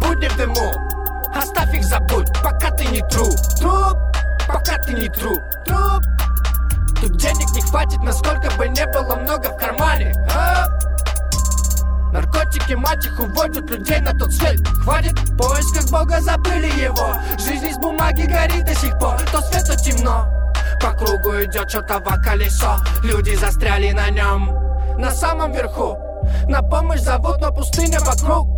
будни 0.00 0.28
в 0.28 0.36
дыму. 0.36 0.72
Оставь 1.34 1.74
их, 1.74 1.84
забудь, 1.84 2.28
пока 2.42 2.70
ты 2.70 2.86
не 2.86 3.00
тру 3.08 3.26
Труп, 3.58 3.98
пока 4.48 4.78
ты 4.78 4.92
не 4.94 5.08
тру 5.08 5.36
Труп. 5.64 6.02
Тут 7.00 7.16
денег 7.16 7.50
не 7.54 7.60
хватит, 7.62 8.02
насколько 8.02 8.50
бы 8.56 8.68
не 8.68 8.86
было 8.86 9.14
много 9.16 9.50
в 9.50 9.56
кармане. 9.56 10.14
А? 10.34 10.66
Наркотики 12.12 12.72
мачех 12.72 13.20
уводят 13.20 13.70
людей 13.70 14.00
на 14.00 14.18
тот 14.18 14.32
свет. 14.32 14.66
Хватит 14.82 15.18
в 15.18 15.36
поисках 15.36 15.90
Бога, 15.90 16.20
забыли 16.20 16.66
его. 16.80 17.14
Жизнь 17.38 17.68
из 17.68 17.76
бумаги 17.76 18.22
горит 18.22 18.64
до 18.64 18.74
сих 18.74 18.98
пор. 18.98 19.20
То 19.30 19.40
свет, 19.42 19.66
то 19.66 19.76
темно 19.76 20.38
По 20.80 20.92
кругу 20.92 21.30
идет 21.42 21.68
чертово 21.68 22.16
колесо. 22.24 22.76
Люди 23.02 23.34
застряли 23.34 23.90
на 23.90 24.10
нем 24.10 24.54
На 24.96 25.10
самом 25.10 25.52
верху. 25.52 25.96
На 26.48 26.62
помощь 26.62 27.00
зовут, 27.00 27.40
но 27.40 27.52
пустыня 27.52 27.98
вокруг. 28.00 28.48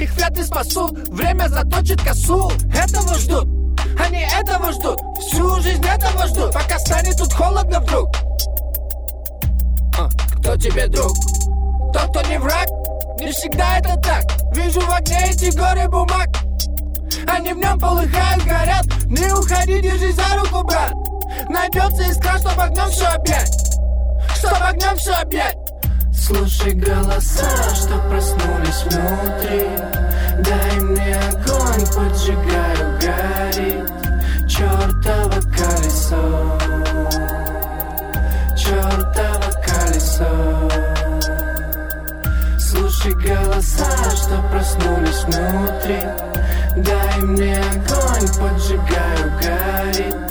Их 0.00 0.12
вряд 0.14 0.36
ли 0.36 0.42
спасут 0.42 1.08
Время 1.08 1.48
заточит 1.48 2.02
косу. 2.02 2.50
Этого 2.74 3.14
ждут. 3.14 3.48
Они 3.98 4.24
этого 4.40 4.72
ждут. 4.72 4.98
Всю 5.18 5.60
жизнь 5.60 5.84
этого 5.84 6.26
ждут. 6.26 6.52
Пока 6.52 6.78
станет 6.78 7.16
тут 7.16 7.32
холодно 7.32 7.80
вдруг. 7.80 8.08
А, 9.98 10.08
Кто 10.38 10.56
тебе 10.56 10.88
друг? 10.88 11.12
Тот, 11.92 12.10
кто 12.10 12.22
не 12.22 12.38
враг? 12.38 12.66
Не 13.20 13.30
всегда 13.30 13.78
это 13.78 13.96
так. 14.00 14.24
Вижу 14.54 14.80
в 14.80 14.92
огне 14.92 15.18
эти 15.28 15.54
горы 15.56 15.88
бумаг. 15.88 16.28
Они 17.28 17.52
в 17.52 17.58
нем 17.58 17.78
полыхают, 17.78 18.44
горят. 18.44 18.86
Не 19.06 19.32
уходи, 19.32 19.80
держись 19.80 20.16
за 20.16 20.36
руку, 20.36 20.64
брат 20.64 20.94
Найдется 21.48 22.02
искра, 22.10 22.38
чтоб 22.38 22.58
огнем 22.58 22.88
все 22.90 23.06
объять 23.06 23.78
Чтоб 24.36 24.56
огнем 24.62 24.96
все 24.96 25.12
объять 25.12 25.56
Слушай 26.30 26.74
голоса, 26.74 27.74
что 27.74 27.98
проснулись 28.08 28.84
внутри. 28.84 29.66
Дай 30.44 30.80
мне 30.80 31.16
огонь, 31.16 31.86
поджигаю, 31.86 32.98
горит 33.00 33.90
Чёртово 34.48 35.40
колесо. 35.56 36.58
Чёртово 38.56 39.50
колесо. 39.66 40.68
Слушай 42.60 43.14
голоса, 43.14 44.10
что 44.14 44.40
проснулись 44.52 45.24
внутри. 45.24 46.00
Дай 46.76 47.20
мне 47.22 47.56
огонь, 47.56 48.28
поджигаю, 48.38 49.32
горит 49.40 50.29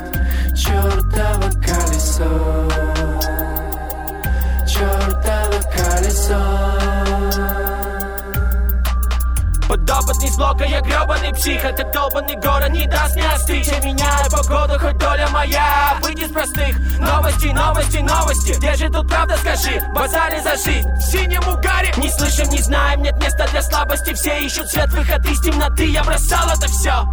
Блока, 10.40 10.64
я 10.64 10.80
гребаный 10.80 11.34
псих 11.34 11.66
Этот 11.66 11.92
долбанный 11.92 12.36
город 12.38 12.70
не 12.70 12.88
даст 12.88 13.14
мне 13.14 13.28
остыть 13.28 13.68
Я 13.68 13.80
меняю 13.80 14.32
погоду, 14.32 14.80
хоть 14.80 14.98
доля 14.98 15.28
моя. 15.34 15.98
Выйди 16.02 16.24
с 16.24 16.32
простых 16.32 16.80
новостей, 16.98 17.52
новости, 17.52 17.98
новости 17.98 18.58
Где 18.58 18.74
же 18.76 18.90
тут 18.90 19.10
правда, 19.10 19.36
скажи, 19.36 19.82
базаре 19.94 20.42
за 20.42 20.56
жизнь 20.56 20.90
В 20.90 21.02
синем 21.02 21.46
угаре 21.46 21.92
Не 21.98 22.10
слышим, 22.10 22.48
не 22.52 22.60
знаем, 22.60 23.02
нет 23.02 23.22
места 23.22 23.48
для 23.52 23.62
слабости. 23.62 24.14
Все 24.14 24.40
ищут 24.40 24.70
свет, 24.70 24.88
выход 24.92 25.26
из 25.26 25.42
темноты 25.42 25.84
Я 25.88 26.06
бросал 26.06 26.48
это 26.48 26.68
все 26.70 27.04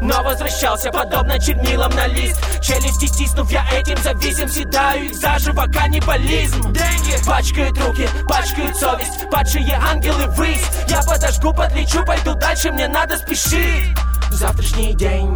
но 0.00 0.22
возвращался 0.22 0.90
подобно 0.90 1.38
чернилам 1.38 1.90
на 1.92 2.06
лист. 2.06 2.38
Челюсти 2.60 3.06
стиснув, 3.06 3.50
я 3.50 3.64
этим 3.72 3.96
зависим 4.02 4.48
Седаю 4.48 5.06
их 5.06 5.14
заживо, 5.14 5.66
каннибализм. 5.72 6.72
Деньги! 6.72 7.26
Пачкают 7.26 7.78
руки, 7.78 8.08
пачкают 8.28 8.76
совесть 8.76 9.30
Падшие 9.30 9.74
ангелы 9.74 10.26
высь 10.28 10.64
Я 10.88 11.02
подожгу, 11.02 11.52
подлечу, 11.52 12.04
пойду 12.04 12.34
дальше 12.34 12.70
Мне 12.72 12.88
надо 12.88 13.16
спешить. 13.16 13.96
Завтрашний 14.30 14.94
день 14.94 15.30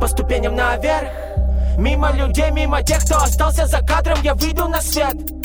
По 0.00 0.06
ступеням 0.06 0.54
наверх. 0.54 1.10
Мимо 1.78 2.10
людей, 2.12 2.50
мимо 2.50 2.82
тех, 2.82 3.04
кто 3.04 3.16
остался 3.18 3.66
за 3.66 3.78
кадром 3.78 4.18
Я 4.22 4.34
выйду 4.34 4.68
на 4.68 4.80
свет 4.80 5.35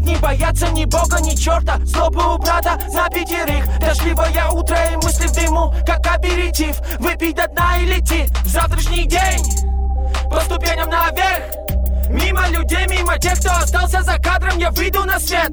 Тут 0.00 0.08
не 0.08 0.16
бояться 0.16 0.68
ни 0.68 0.84
бога, 0.86 1.20
ни 1.20 1.34
черта 1.34 1.78
Злобы 1.84 2.34
у 2.34 2.38
брата 2.38 2.78
за 2.88 3.08
пятерых. 3.10 3.78
Дождливое 3.78 4.48
утро 4.50 4.76
и 4.92 4.96
мысли 4.96 5.26
в 5.26 5.32
дыму 5.32 5.74
Как 5.86 6.06
аперитив. 6.06 6.80
Выпить 6.98 7.36
до 7.36 7.46
дна 7.48 7.76
и 7.82 7.86
летит. 7.86 8.30
В 8.44 8.48
завтрашний 8.48 9.04
день 9.04 9.44
По 10.30 10.40
ступеням 10.40 10.88
наверх. 10.88 11.44
Мимо 12.08 12.48
людей, 12.48 12.86
мимо 12.88 13.18
тех, 13.18 13.38
кто 13.40 13.50
остался 13.50 14.02
за 14.02 14.18
кадром. 14.18 14.58
Я 14.58 14.70
выйду 14.70 15.04
на 15.04 15.20
свет. 15.20 15.52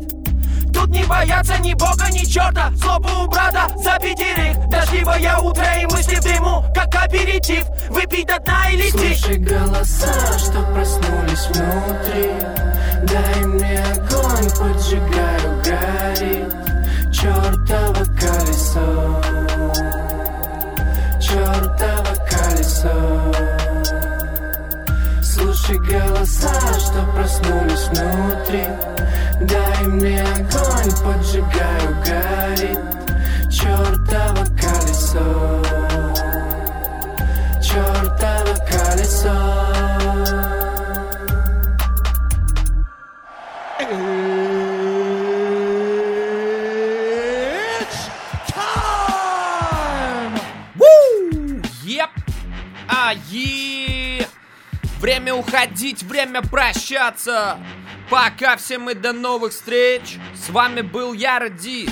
Тут 0.74 0.89
не 0.89 1.04
бояться 1.04 1.58
ни 1.60 1.74
бога, 1.74 2.08
ни 2.12 2.24
черта 2.24 2.72
Злобу 2.76 3.10
у 3.24 3.28
брата 3.28 3.68
за 3.76 3.98
пятерых. 4.00 4.70
Дождливое 4.70 5.38
утро 5.38 5.66
и 5.82 5.86
мысли 5.88 6.16
в 6.16 6.24
дыму 6.24 6.64
Как 6.74 6.95
аперитив. 6.95 7.66
Выпить 7.89 8.28
до 8.28 8.39
дна 8.39 8.70
и 8.72 8.78
летит. 8.78 9.20
Слушай 9.20 9.38
голоса, 9.39 10.39
что 10.39 10.62
проснулись 10.74 11.48
внутри 11.48 12.66
Дай 13.10 13.45
мне 13.45 13.80
огонь, 13.80 14.49
поджигаю, 14.60 15.62
горит 15.64 16.53
Чёртово 17.12 18.03
колесо. 18.20 19.22
Чёртово 21.20 22.14
колесо. 22.30 23.34
Слушай 25.24 25.78
голоса, 25.80 26.53
что 26.80 27.05
проснулись 27.14 27.88
внутри. 27.88 28.66
Дай 29.41 29.88
мне 29.88 30.22
огонь, 30.22 30.91
поджигаю, 31.03 31.95
горит 32.05 32.80
Чёртово 33.49 34.45
колесо 34.60 35.57
уходить, 55.88 56.04
время 56.04 56.42
прощаться! 56.42 57.60
Пока 58.10 58.58
всем 58.58 58.90
и 58.90 58.94
до 58.94 59.14
новых 59.14 59.52
встреч! 59.52 60.18
С 60.36 60.50
вами 60.50 60.82
был 60.82 61.14
я, 61.14 61.40
Ради. 61.40 61.90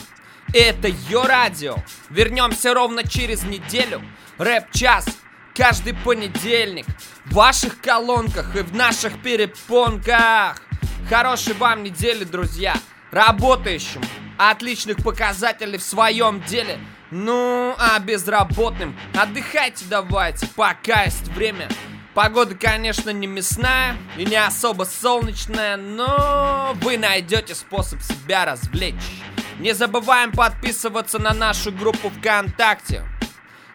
Это 0.53 0.87
Йо 1.09 1.23
Радио. 1.23 1.75
Вернемся 2.09 2.73
ровно 2.73 3.07
через 3.07 3.43
неделю. 3.43 4.01
Рэп-час 4.37 5.05
каждый 5.53 5.93
понедельник. 5.93 6.85
В 7.25 7.33
ваших 7.35 7.81
колонках 7.81 8.55
и 8.55 8.61
в 8.61 8.73
наших 8.75 9.21
перепонках. 9.21 10.61
Хорошей 11.09 11.53
вам 11.53 11.83
недели, 11.83 12.23
друзья. 12.23 12.75
Работающим. 13.11 14.01
Отличных 14.37 14.97
показателей 14.97 15.77
в 15.77 15.83
своем 15.83 16.41
деле. 16.43 16.79
Ну, 17.11 17.75
а 17.77 17.99
безработным 17.99 18.97
отдыхайте 19.13 19.85
давайте, 19.89 20.47
пока 20.47 21.03
есть 21.03 21.27
время. 21.29 21.69
Погода, 22.15 22.55
конечно, 22.55 23.09
не 23.09 23.27
мясная 23.27 23.97
и 24.17 24.25
не 24.25 24.37
особо 24.37 24.85
солнечная, 24.85 25.75
но 25.75 26.73
вы 26.81 26.97
найдете 26.97 27.53
способ 27.53 28.01
себя 28.01 28.45
развлечь. 28.45 28.95
Не 29.59 29.73
забываем 29.73 30.31
подписываться 30.31 31.19
на 31.19 31.33
нашу 31.33 31.73
группу 31.73 32.09
ВКонтакте. 32.09 33.03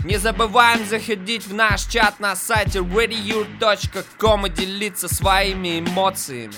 Не 0.04 0.16
забываем 0.16 0.86
заходить 0.86 1.46
в 1.46 1.52
наш 1.52 1.84
чат 1.84 2.18
на 2.18 2.34
сайте 2.34 2.78
readyyur.com 2.78 4.46
и 4.46 4.50
делиться 4.50 5.14
своими 5.14 5.80
эмоциями. 5.80 6.54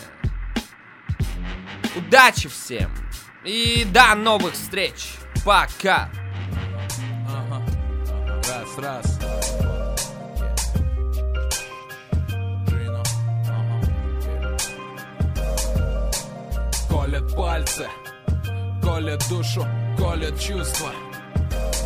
Удачи 1.96 2.48
всем! 2.48 2.92
И 3.44 3.84
до 3.92 4.14
новых 4.14 4.52
встреч! 4.52 5.14
Пока! 5.44 6.08
Раз, 8.46 8.78
раз. 8.78 9.31
Колет 17.12 17.36
пальцы, 17.36 17.86
колет 18.82 19.22
душу, 19.28 19.66
колет 19.98 20.40
чувства. 20.40 20.92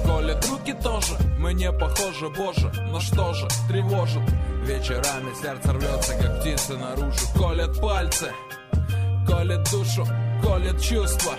Колет 0.04 0.48
руки 0.48 0.72
тоже, 0.72 1.14
мы 1.36 1.52
не 1.52 1.72
похожи, 1.72 2.28
боже 2.28 2.70
Но 2.92 3.00
что 3.00 3.34
же, 3.34 3.48
тревожит. 3.66 4.22
Вечерами 4.62 5.34
сердце 5.42 5.72
рвется, 5.72 6.14
как 6.14 6.38
птица 6.38 6.74
наружу. 6.74 7.18
Колет 7.36 7.80
пальцы, 7.80 8.30
колет 9.26 9.68
душу, 9.72 10.06
колет 10.44 10.80
чувства. 10.80 11.32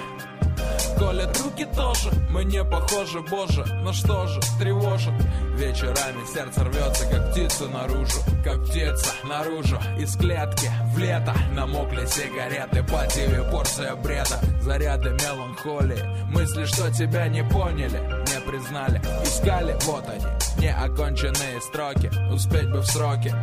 Колет 0.99 1.39
руки 1.39 1.65
тоже, 1.73 2.11
мы 2.29 2.43
не 2.43 2.65
похожи, 2.65 3.21
боже 3.21 3.63
Но 3.83 3.93
что 3.93 4.27
же, 4.27 4.41
тревожит 4.59 5.13
Вечерами 5.57 6.23
сердце 6.31 6.63
рвется, 6.63 7.07
как 7.09 7.31
птица 7.31 7.67
наружу 7.67 8.19
Как 8.43 8.63
птица 8.63 9.11
наружу. 9.23 9.79
Из 9.97 10.15
клетки 10.15 10.69
в 10.93 10.99
лето 10.99 11.33
Намокли 11.53 12.05
сигареты, 12.05 12.83
по 12.83 13.03
ТВ 13.07 13.51
порция 13.51 13.95
бреда. 13.95 14.39
Заряды 14.61 15.09
меланхолии 15.09 15.99
Мысли, 16.29 16.65
что 16.65 16.91
тебя 16.93 17.27
не 17.27 17.43
поняли, 17.43 17.97
не 17.97 18.39
признали. 18.41 19.01
Искали, 19.23 19.75
вот 19.85 20.05
они, 20.07 20.25
неоконченные 20.61 21.59
строки 21.61 22.11
Успеть 22.31 22.69
бы 22.69 22.81
в 22.81 22.85
сроки. 22.85 23.33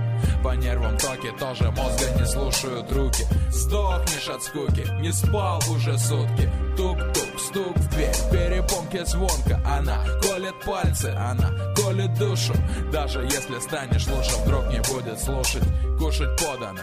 По 0.44 0.54
нервам 0.54 0.96
токи 0.98 1.32
тоже 1.38 1.70
мозга 1.70 2.04
не 2.18 2.26
слушают 2.26 2.92
руки. 2.92 3.24
Сдохнешь 3.48 4.28
от 4.28 4.42
скуки, 4.42 4.86
не 5.00 5.10
спал 5.10 5.60
уже 5.70 5.98
сутки. 5.98 6.50
Тук-тук, 6.76 7.40
стук 7.40 7.76
в 7.76 7.88
дверь, 7.90 8.14
перепонки 8.30 9.04
звонко 9.04 9.60
Она 9.64 10.04
колет 10.22 10.54
пальцы, 10.66 11.14
она 11.16 11.50
колет 11.76 12.03
душу. 12.08 12.54
Даже 12.92 13.22
если 13.22 13.58
станешь 13.60 14.06
лучше, 14.06 14.36
вдруг 14.44 14.66
не 14.68 14.80
будет 14.80 15.18
слушать. 15.20 15.62
Кушать 15.98 16.40
подано, 16.40 16.80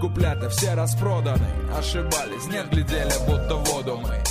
куплеты 0.00 0.48
все 0.48 0.74
распроданы. 0.74 1.46
Ошибались, 1.76 2.46
нет, 2.46 2.70
глядели, 2.70 3.12
будто 3.26 3.56
воду 3.56 4.00
мы. 4.02 4.22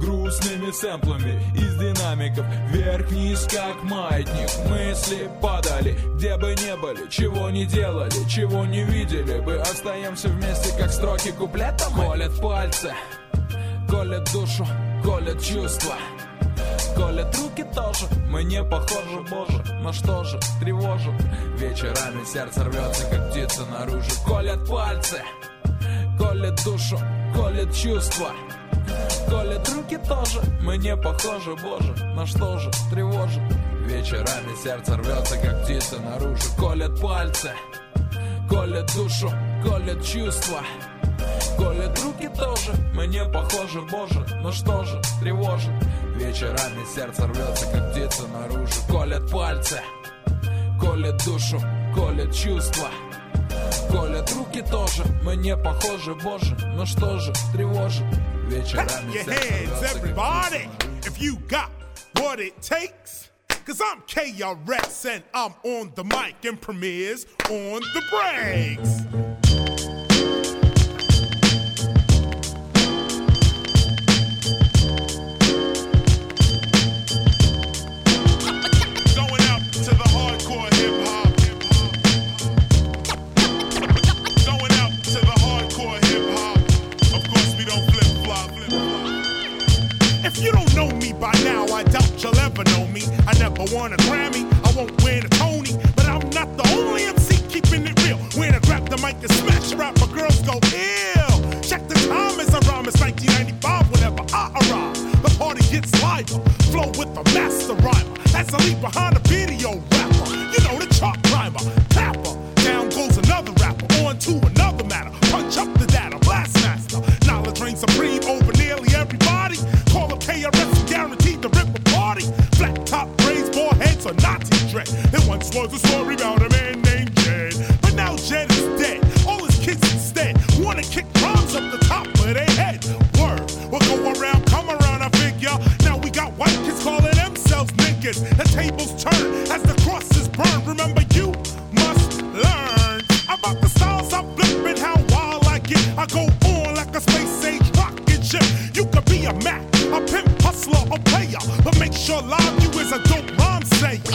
Грустными 0.00 0.72
сэмплами 0.72 1.40
из 1.54 1.76
динамиков. 1.76 2.44
Вверх-вниз, 2.70 3.46
как 3.50 3.82
маятник. 3.84 4.68
Мысли 4.68 5.30
падали, 5.40 5.96
где 6.16 6.36
бы 6.36 6.54
не 6.54 6.76
были 6.76 7.08
Чего 7.08 7.50
не 7.50 7.66
делали, 7.66 8.28
чего 8.28 8.64
не 8.64 8.82
видели 8.82 9.40
бы. 9.40 9.60
Остаемся 9.60 10.28
вместе, 10.28 10.76
как 10.76 10.90
строки 10.90 11.30
куплета 11.30 11.84
Колят 16.96 17.36
руки 17.38 17.64
тоже, 17.74 18.06
мы 18.28 18.44
не 18.44 18.62
похожи, 18.62 19.20
боже 19.30 19.64
Но 19.80 19.92
что 19.92 20.24
же, 20.24 20.38
тревожит 20.60 21.14
Вечерами 21.56 22.24
сердце 22.24 22.64
рвется, 22.64 23.06
как 23.10 23.30
птица 23.30 23.64
наружу. 23.66 24.10
Колят 24.26 24.68
пальцы, 24.68 25.22
колят 26.18 26.62
душу, 26.64 26.98
колят 27.34 27.74
чувства. 27.74 28.30
Колят 29.28 29.68
руки 29.68 29.96
тоже, 29.96 30.40
мы 30.60 30.76
не 30.76 30.96
похожи, 30.96 31.54
боже 31.56 31.94
Но 32.14 32.26
что 32.26 32.58
же, 32.58 32.70
тревожит 32.90 33.42
Вечерами 33.86 34.54
сердце 34.62 34.96
рвется, 34.96 35.36
как 35.38 35.64
птица 35.64 35.98
наружу. 36.00 36.42
Колят 36.58 37.00
пальцы, 37.00 37.52
колят 38.48 38.92
душу, 38.94 39.30
колят 39.64 40.04
чувства. 40.04 40.60
Колят 41.56 41.98
руки 42.00 42.28
тоже, 42.28 42.72
мне 42.94 43.24
похоже, 43.24 43.82
боже 43.82 44.26
Но 44.40 44.52
что 44.52 44.84
же, 44.84 45.00
тревожит 45.20 45.72
Вечерами 46.16 46.84
сердце 46.94 47.26
рвется, 47.26 47.66
как 47.72 47.92
птица 47.92 48.28
наружу 48.28 48.72
Колят 48.88 49.30
пальцы, 49.30 49.80
колят 50.80 51.24
душу, 51.24 51.60
колят 51.94 52.34
чувства 52.34 52.88
Колят 53.90 54.30
руки 54.32 54.62
тоже, 54.62 55.04
мне 55.22 55.56
похоже, 55.56 56.14
боже 56.14 56.56
Но 56.74 56.86
что 56.86 57.18
же, 57.18 57.32
тревожит 57.52 58.06
Вечерами 58.46 59.12
your 59.12 59.24
hands, 59.24 59.82
everybody, 59.94 60.68
if 61.06 61.20
you 61.20 61.36
got 61.48 61.70
what 62.22 62.40
it 62.40 62.60
takes. 62.62 63.30
Cause 63.64 63.80
I'm 63.80 64.00
KRS 64.02 65.08
and 65.08 65.22
I'm 65.32 65.54
on 65.62 65.92
the 65.94 66.04
mic 66.04 66.44
and 66.44 66.60
premieres 66.60 67.26
on 67.48 67.80
the 67.94 68.02
breaks. 68.10 70.01
I 93.62 93.64
want 93.72 93.94
a 93.94 93.96
Grammy, 94.08 94.42
I 94.66 94.72
won't 94.74 94.90
win 95.04 95.24
a 95.24 95.28
Tony, 95.28 95.70
but 95.94 96.06
I'm 96.06 96.28
not 96.30 96.50
the 96.56 96.66
only 96.74 97.04
MC 97.04 97.36
keeping 97.46 97.86
it 97.86 97.94
real. 98.02 98.18
When 98.34 98.52
I 98.56 98.58
grab 98.58 98.88
the 98.88 98.96
mic 98.96 99.14
and 99.22 99.30
smash 99.30 99.70
her 99.70 99.76
my 99.76 100.12
girls 100.12 100.42
go 100.42 100.58
ill. 100.74 101.62
Check 101.62 101.86
the 101.86 101.94
time 102.10 102.40
as 102.40 102.50
I 102.50 102.58
rhyme, 102.66 102.88
it's 102.88 102.98
1995 102.98 103.88
whenever 103.92 104.26
I 104.34 104.50
arrive. 104.50 105.22
The 105.22 105.30
party 105.38 105.62
gets 105.70 105.94
lighter, 106.02 106.42
flow 106.74 106.90
with 106.98 107.14
the 107.14 107.22
master 107.38 107.74
rhymer. 107.86 108.18
As 108.34 108.52
I 108.52 108.58
leave 108.66 108.80
behind 108.80 109.14
a 109.14 109.20
video 109.30 109.78
rapper, 109.94 110.26
you 110.34 110.58
know 110.66 110.82
the 110.82 110.92
chalk 110.98 111.22
climber, 111.22 111.62
tapper, 111.90 112.34
down 112.66 112.88
goes 112.90 113.16
another 113.16 113.52
rapper. 113.62 113.81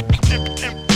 tip, 0.07 0.55
tip. 0.55 0.86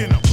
you 0.00 0.08
know. 0.08 0.29